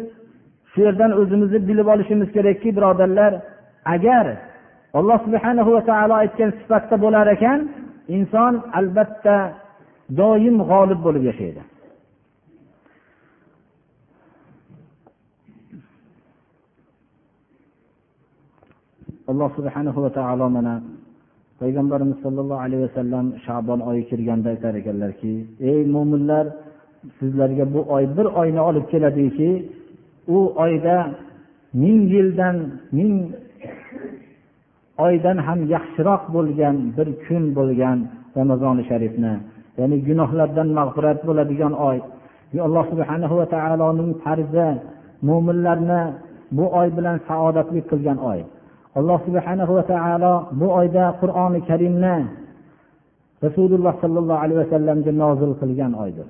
[0.72, 3.32] shu yerdan o'zimizni bilib olishimiz kerakki birodarlar
[3.94, 4.26] agar
[4.98, 7.60] alloh subhana va taolo aytgan sifatda bo'lar ekan
[8.16, 9.36] inson albatta
[10.20, 11.60] doim g'olib bo'lib yashaydi.
[19.32, 20.74] Alloh subhanahu va taolo mana
[21.60, 25.34] payg'ambarimiz sollallohu alayhi vasallam shabon oyi kirganda aytar ekanlarki
[25.70, 26.44] ey mo'minlar
[27.18, 29.50] sizlarga bu oy bir oyni olib keladiki
[30.36, 30.96] u oyda
[31.82, 32.56] ming yildan
[32.98, 33.14] ming
[35.06, 37.98] oydan ham yaxshiroq bo'lgan bir kun bo'lgan
[38.38, 39.34] ramazoni sharifni
[39.78, 41.98] ya'ni gunohlardan mag'firat bo'ladigan oy.
[42.66, 44.68] Alloh subhana va taoloning farzi
[45.28, 46.02] mo'minlarni
[46.56, 48.40] bu oy bilan saodatli qilgan oy.
[48.98, 52.16] Alloh subhana va taolo bu oyda qur'oni karimni
[53.44, 56.26] rasululloh sollallohu alayhi vasallamga nozil qilgan oydir.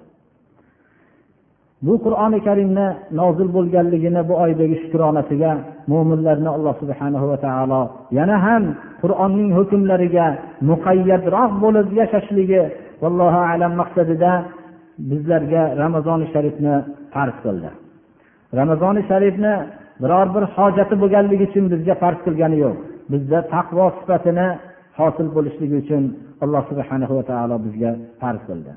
[1.87, 2.87] Bu qur'oni karimni
[3.21, 5.53] nozil bo'lganligini bu oydagi shukronasiga
[5.93, 7.83] mo'minlarni alloh subhana va taolo
[8.19, 8.65] yana ham
[9.03, 10.27] qur'onning hukmlariga
[10.71, 12.63] muqayyadroq bo'lib yashashligi
[13.03, 14.33] vallohu alam maqsadida
[15.11, 16.75] bizlarga ramazoni sharifni
[17.15, 17.71] farz qildi.
[18.61, 19.55] Ramazoni sharifni
[20.03, 22.77] biror bir hojati bo'lganligi uchun bizga farz qilgani yo'q.
[23.13, 24.47] Bizda taqvo sifatini
[24.99, 26.03] hosil bo'lishligi uchun
[26.45, 27.91] alloh subhana va taolo bizga
[28.21, 28.73] farz qildi.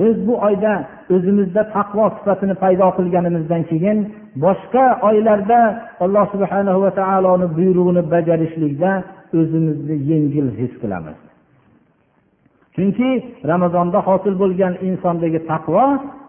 [0.00, 0.72] Biz bu oyda
[1.14, 3.98] o'zimizda taqvo sifatini paydo qilganimizdan keyin
[4.44, 5.58] boshqa oylarda
[6.04, 8.90] alloh subhana va taoloni buyrug'ini bajarishlikda
[9.38, 11.18] o'zimizni yengil his qilamiz.
[12.74, 13.10] Chunki
[13.50, 15.84] ramazonda hosil bo'lgan insondagi taqvo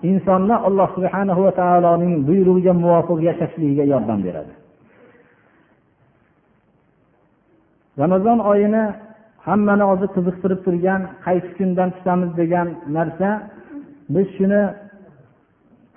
[0.09, 4.53] insonni alloh subhana va taoloning buyrug'iga muvofiq yashashligiga yordam beradi.
[8.01, 8.83] Ramazon oyini
[9.47, 12.67] hammani hozir qiziqtirib turgan qaysi kundan tutamiz degan
[12.97, 13.29] narsa
[14.13, 14.61] biz shuni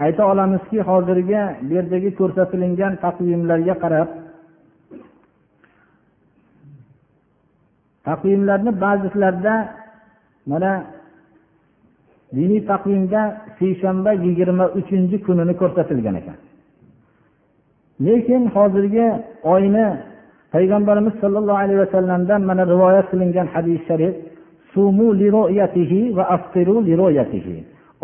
[0.04, 4.08] ayta olamizki hozirgi bu yerdagi ko'rsatilgan taqvimlarga qarab
[8.08, 9.54] taqvimlarni ba'zilarida
[10.50, 10.70] mana
[12.36, 13.22] diniy taqvimda
[13.58, 16.38] seshanba yigirma uchinchi kunini ko'rsatilgan ekan.
[18.06, 19.06] Lekin hozirgi
[19.54, 19.86] oyni
[20.54, 24.14] payg'ambarimiz sollallohu alayhi vasallamdan mana rivoyat qilingan hadis sharif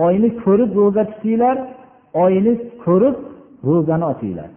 [0.07, 1.57] oyni ko'rib ro'za tutinglar
[2.25, 2.53] oyni
[2.85, 3.17] ko'rib
[3.69, 4.51] ro'zani ochinglar.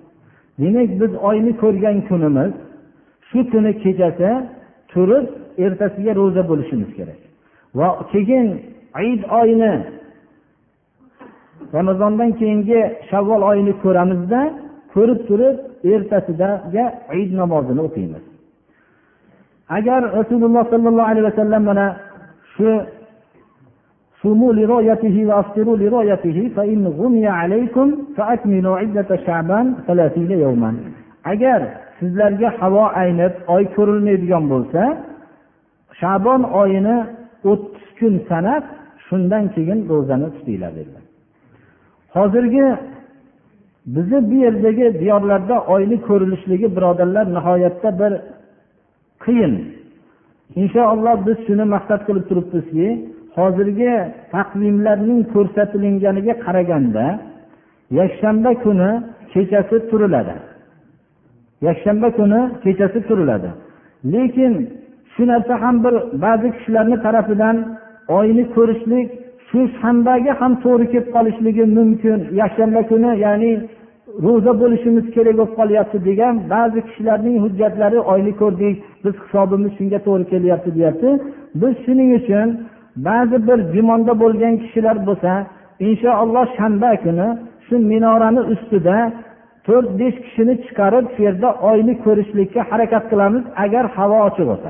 [0.61, 2.51] Demak biz oyni ko'rgan kunimiz
[3.29, 4.29] shu kuni kechasi
[4.91, 5.25] turib
[5.65, 7.26] ertasiga ro'za bo'lishimiz kerak.
[7.78, 8.46] va keyin
[9.10, 9.72] id oyini
[11.76, 12.80] ramazondan keyingi
[13.10, 14.40] shavvol oyini ko'ramizda
[14.94, 15.56] ko'rib turib
[15.94, 16.84] ertasidagi
[17.20, 18.24] id namozini o'qiymiz
[19.78, 21.86] agar rasululloh sollallohu alayhi vasallam mana
[22.54, 22.68] shu
[24.22, 27.86] صوموا لرؤيته وافطروا لرؤيته فإن غمي عليكم
[28.16, 30.72] فأكملوا عدة شعبان ثلاثين يوما
[31.32, 31.60] agar
[31.98, 34.82] sizlarga havo aynib oy ko'rilmaydigan bo'lsa
[36.00, 36.96] shabon oyini
[37.43, 38.63] o'ttiz kun sanab
[39.07, 41.03] shundan keyin ro'zani tutinglar dedilar.
[42.15, 42.65] Hozirgi
[43.95, 48.13] bizni bu yerdagi diyorlarda oyni ko'rilishligi birodarlar nihoyatda bir
[49.25, 49.53] qiyin.
[50.61, 52.87] Inshaalloh biz shuni maqsad qilib turibmizki
[53.37, 53.93] hozirgi
[54.33, 57.05] taqvimlarning ko'rsatilinganiga qaraganda
[57.99, 58.89] yakshanba kuni
[59.33, 60.35] kechasi turiladi.
[61.67, 63.49] Yakshanba kuni kechasi turiladi.
[64.13, 64.53] Lekin
[65.17, 65.93] shu narsa ham bir
[66.23, 67.57] ba'zi kishilarni tarafidan
[68.17, 69.07] oyni ko'rishlik
[69.49, 73.51] shu shanbaga ham to'g'ri kelib qolishligi mumkin yakshanba kuni ya'ni
[74.25, 80.25] ro'za bo'lishimiz kerak bo'lib qolyapti degan ba'zi kishilarning hujjatlari oyni ko'rdik biz hisobimiz shunga to'g'ri
[80.33, 81.09] kelyapti deyapti.
[81.61, 82.47] Biz shuning uchun
[83.07, 85.31] ba'zi bir gumonda bo'lgan kishilar bo'lsa
[85.87, 87.27] inshaalloh shanba kuni
[87.65, 88.97] shu minorani ustida
[89.67, 94.69] to'rt besh kishini chiqarib shu yerda oyni ko'rishlikka harakat qilamiz agar havo ochiq bo'lsa.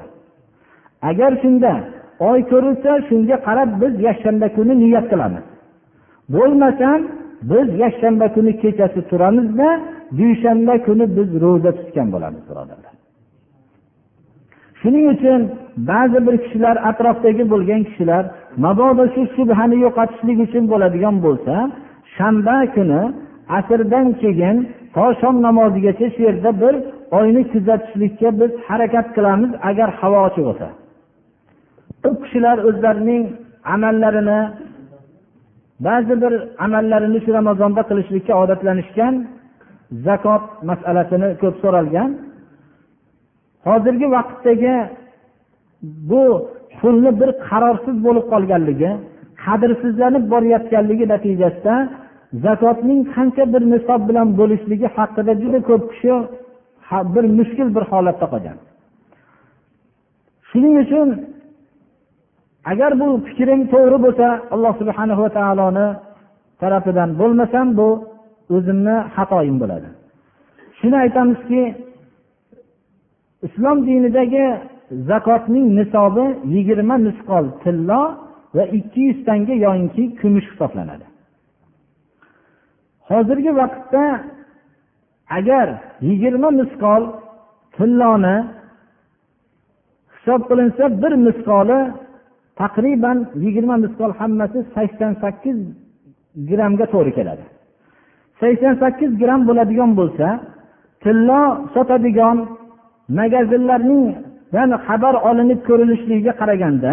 [1.02, 1.72] Agar shunda
[2.20, 5.46] oy ko'rilsa shunga qarab biz yakshanba kuni niyat qilamiz.
[6.36, 7.00] Bo'lmasam
[7.52, 9.70] biz yakshanba kuni kechasi turamizda
[10.20, 12.94] dushanba kuni biz ro'za tutgan bo'lamiz birodarlar.
[14.82, 15.42] Shuning uchun
[15.90, 18.24] ba'zi bir kishilar atrofdagi bo'lgan kishilar
[18.66, 21.56] mabodo shu shubhani yo'qotishlik uchun bo'ladigan bo'lsa
[22.16, 23.02] shanba kuni
[23.58, 24.58] asrdan keyin
[24.96, 26.76] to shom namozigacha shu yerda bir
[27.20, 30.68] oyni kuzatishlikka biz harakat qilamiz agar havo ochiq bo'lsa.
[32.06, 33.24] U kishilar o'zlarining
[33.74, 34.40] amallarini
[35.88, 36.34] ba'zi bir
[36.66, 39.16] amallarini shu ramazonda qilishlikka odatlanishgan
[40.08, 42.10] zakot masalasini ko'p so'ralgan.
[43.68, 44.76] Hozirgi vaqtdagi
[46.10, 46.24] bu
[46.80, 48.92] pulni bir qarorsiz bo'lib qolganligi
[49.46, 51.76] qadrsizlanib borayotganligi natijasida
[52.46, 56.14] zakotning qancha bir nisob bilan bo'lishligi haqida juda ko'p kishi
[57.16, 58.58] bir mushkul bir holatda qolgan.
[60.50, 61.08] Shuning uchun
[62.72, 65.88] agar bu fikrim to'g'ri bo'lsa alloh subhana va taoloni
[66.62, 67.90] tarafidan bo'lmasam bu
[68.56, 69.90] o'zimni xatoyim bo'ladi.
[70.78, 71.62] Shuni aytamizki
[73.48, 74.46] islom dinidagi
[75.10, 78.02] zakotning nisobi yigirma misqol tillo
[78.56, 81.06] va ikki yuz tanga yoyinki kumush hisoblanadi.
[83.10, 84.04] Hozirgi vaqtda
[85.38, 85.68] agar
[86.10, 87.04] yigirma misqol
[87.76, 88.38] tilloni
[90.14, 91.80] hisob qilinsa bir misqoli
[92.62, 95.58] taqriban yigirma misqol hammasi sakson sakkiz
[96.50, 97.44] grammga to'g'ri keladi.
[98.42, 100.28] Sakson sakkiz gramm bo'ladigan bo'lsa
[101.04, 101.42] tillo
[101.74, 102.38] sotadigan
[103.20, 104.06] magazinlarning
[104.88, 106.92] xabar olinib ko'rinishligiga qaraganda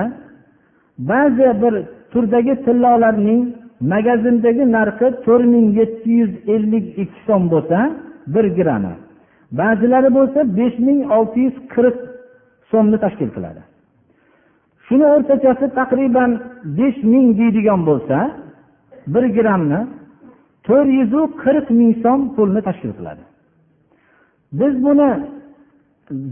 [1.11, 1.75] ba'zi bir
[2.13, 3.43] turdagi tillolarning
[3.93, 7.79] magazindagi narxi to'rt ming yetti yuz ellik ikki so'm bo'lsa
[8.35, 8.95] bir grammi.
[9.61, 11.97] Ba'zilari bo'lsa besh ming olti yuz qirq
[12.71, 13.61] so'mni tashkil qiladi.
[14.87, 16.31] Shuni o'rtachasi taqriban
[16.79, 18.17] besh ming deydigan bo'lsa
[19.15, 19.81] bir grammni
[20.67, 23.23] to'rt yuzu qirq ming so'm pulni tashkil qiladi.
[24.61, 25.11] Biz buni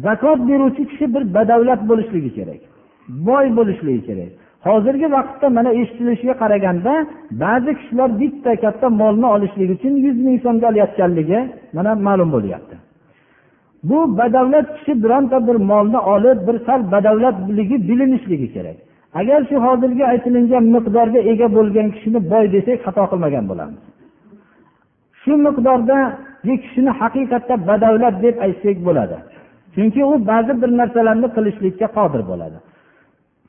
[0.07, 2.61] zakot beruvchi kishi bir badavlat bo'lishligi kerak
[3.29, 4.31] boy bo'lishligi kerak.
[4.69, 6.93] Hozirgi vaqtda mana eshitilishiga qaraganda
[7.45, 11.41] ba'zi kishilar bitta katta molni olishlik uchun yuz ming so'mga olayotganligi
[11.77, 12.77] mana ma'lum bo'lyapti.
[13.83, 18.77] Bu badavlat kishi bironta bir molni olib bir sal badavlatligi bilinishligi kerak.
[19.15, 23.81] Agar shu hozirgi aytilingan miqdorga ega bo'lgan kishini boy desak xato qilmagan bo'lamiz.
[25.23, 25.99] Shu miqdorda
[26.65, 29.17] kishini haqiqatda badavlat deb aytsak bo'ladi.
[29.75, 32.59] Chunki u ba'zi bir narsalarni qilishlikka qodir bo'ladi.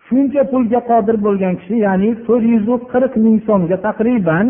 [0.08, 4.48] Shuncha pulga qodir bo'lgan kishi ya'ni to'rt yuz qirq ming so'mga taqriban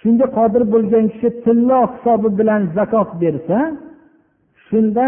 [0.00, 3.58] shunga qodir bo'lgan kishi tillo hisobi bilan zakot bersa
[4.68, 5.06] shunda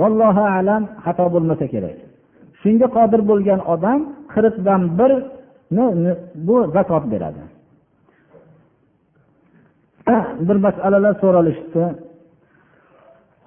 [0.00, 1.96] vallohu alam xato bo'lmasa kerak.
[2.60, 4.00] Shunga qodir bo'lgan odam
[4.32, 6.12] qirqdan birini
[6.46, 7.42] bu zakot beradi.
[10.46, 11.84] Bir masalalar so'ralishdi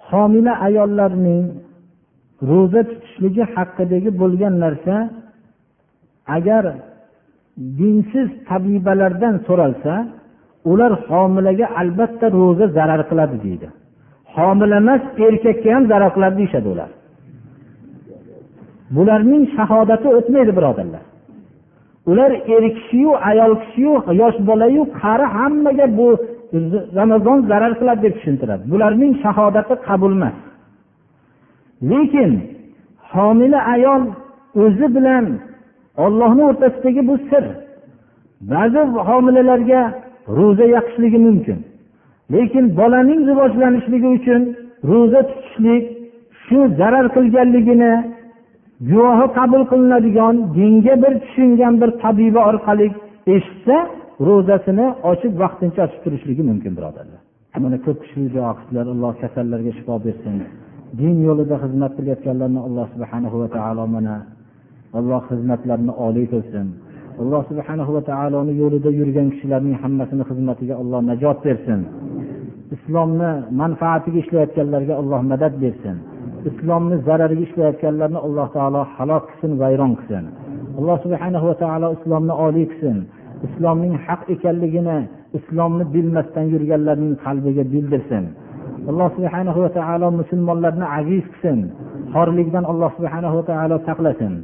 [0.09, 1.45] homila ayollarning
[2.49, 4.95] ro'za tutishligi haqidagi bo'lgan narsa
[6.37, 6.63] agar
[7.79, 9.93] dinsiz tabibalardan so'ralsa
[10.71, 13.67] ular homilaga albatta ro'za zarar qiladi deydi.
[14.35, 16.89] Homila emas erkakka ham zarar qiladi deyishadi ular.
[18.95, 21.03] Bularning shahodati o'tmaydi birodarlar.
[22.11, 26.07] Ular er kishiyu ayol kishiyu yosh bolayu qari hammaga bu
[26.99, 28.63] ramazon zarar qiladi deb tushuntiradi.
[28.71, 30.37] Bularning shahodati qabul emas.
[31.91, 32.31] Lekin
[33.13, 34.01] homila ayol
[34.63, 35.25] o'zi bilan
[36.05, 37.43] ollohni o'rtasidagi bu sir
[38.51, 39.81] ba'zi homilalarga
[40.37, 41.59] ro'za yoqishligi mumkin.
[42.33, 44.41] Lekin bolaning rivojlanishligi uchun
[44.89, 45.83] ro'za tutishlik
[46.45, 47.93] shu zarar qilganligini
[48.89, 52.87] guvohi qabul qilinadigan dinga bir tushungan bir tabiba orqali
[53.35, 53.77] eshitsa
[54.27, 57.21] ro'zasini ochib vaqtincha ochib turishligi mumkin birodarlar.
[57.63, 60.35] Mana ko'p kuchli duo qildilar alloh kasallarga shifo bersin.
[60.99, 64.15] Din yo'lida xizmat qilayotganlarni alloh subhanahu va taolo mana
[64.99, 66.67] alloh xizmatlarini oliy qilsin.
[67.21, 71.79] Alloh subhanahu va taoloni yo'lida yurgan kishilarning hammasini xizmatiga alloh najot bersin.
[72.76, 73.30] islomni
[73.62, 75.96] manfaatiga ishlayotganlarga alloh madad bersin
[76.50, 80.24] islomni zarariga ishlayotganlarni alloh taolo halok qilsin vayron qilsin
[80.78, 82.98] alloh subhanahu va taolo islomni oliy qilsin
[83.46, 84.98] islomning haq ekanligini
[85.38, 88.24] islomni bilmasdan yurganlarning qalbiga bildirsin
[88.90, 91.58] alloh subhanahu va taolo musulmonlarni aziz qilsin
[92.14, 94.34] xorlikdan alloh subhanahu va taolo saqlasin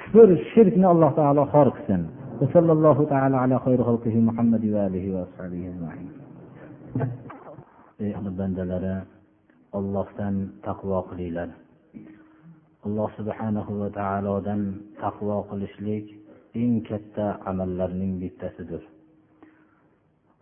[0.00, 2.02] kufr shirkni alloh taolo xor qilsin
[2.42, 6.11] وصلى الله تعالى على خير خلقه محمد وآله وأصحابه أجمعين
[8.39, 8.95] bandalari
[9.77, 10.35] ollohdan
[10.65, 11.49] taqvo qilinglar.
[12.85, 14.61] Alloh subhanahu va taolodan
[15.03, 16.05] taqvo qilishlik
[16.61, 18.83] eng katta amallarning bittasidir.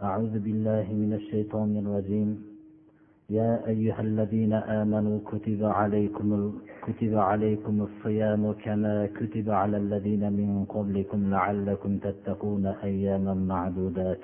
[0.09, 2.29] أعوذ بالله من الشيطان الرجيم
[3.29, 6.27] يا أيها الذين آمنوا كتب عليكم
[6.85, 14.23] كتب عليكم الصيام كما كتب على الذين من قبلكم لعلكم تتقون أياما معدودات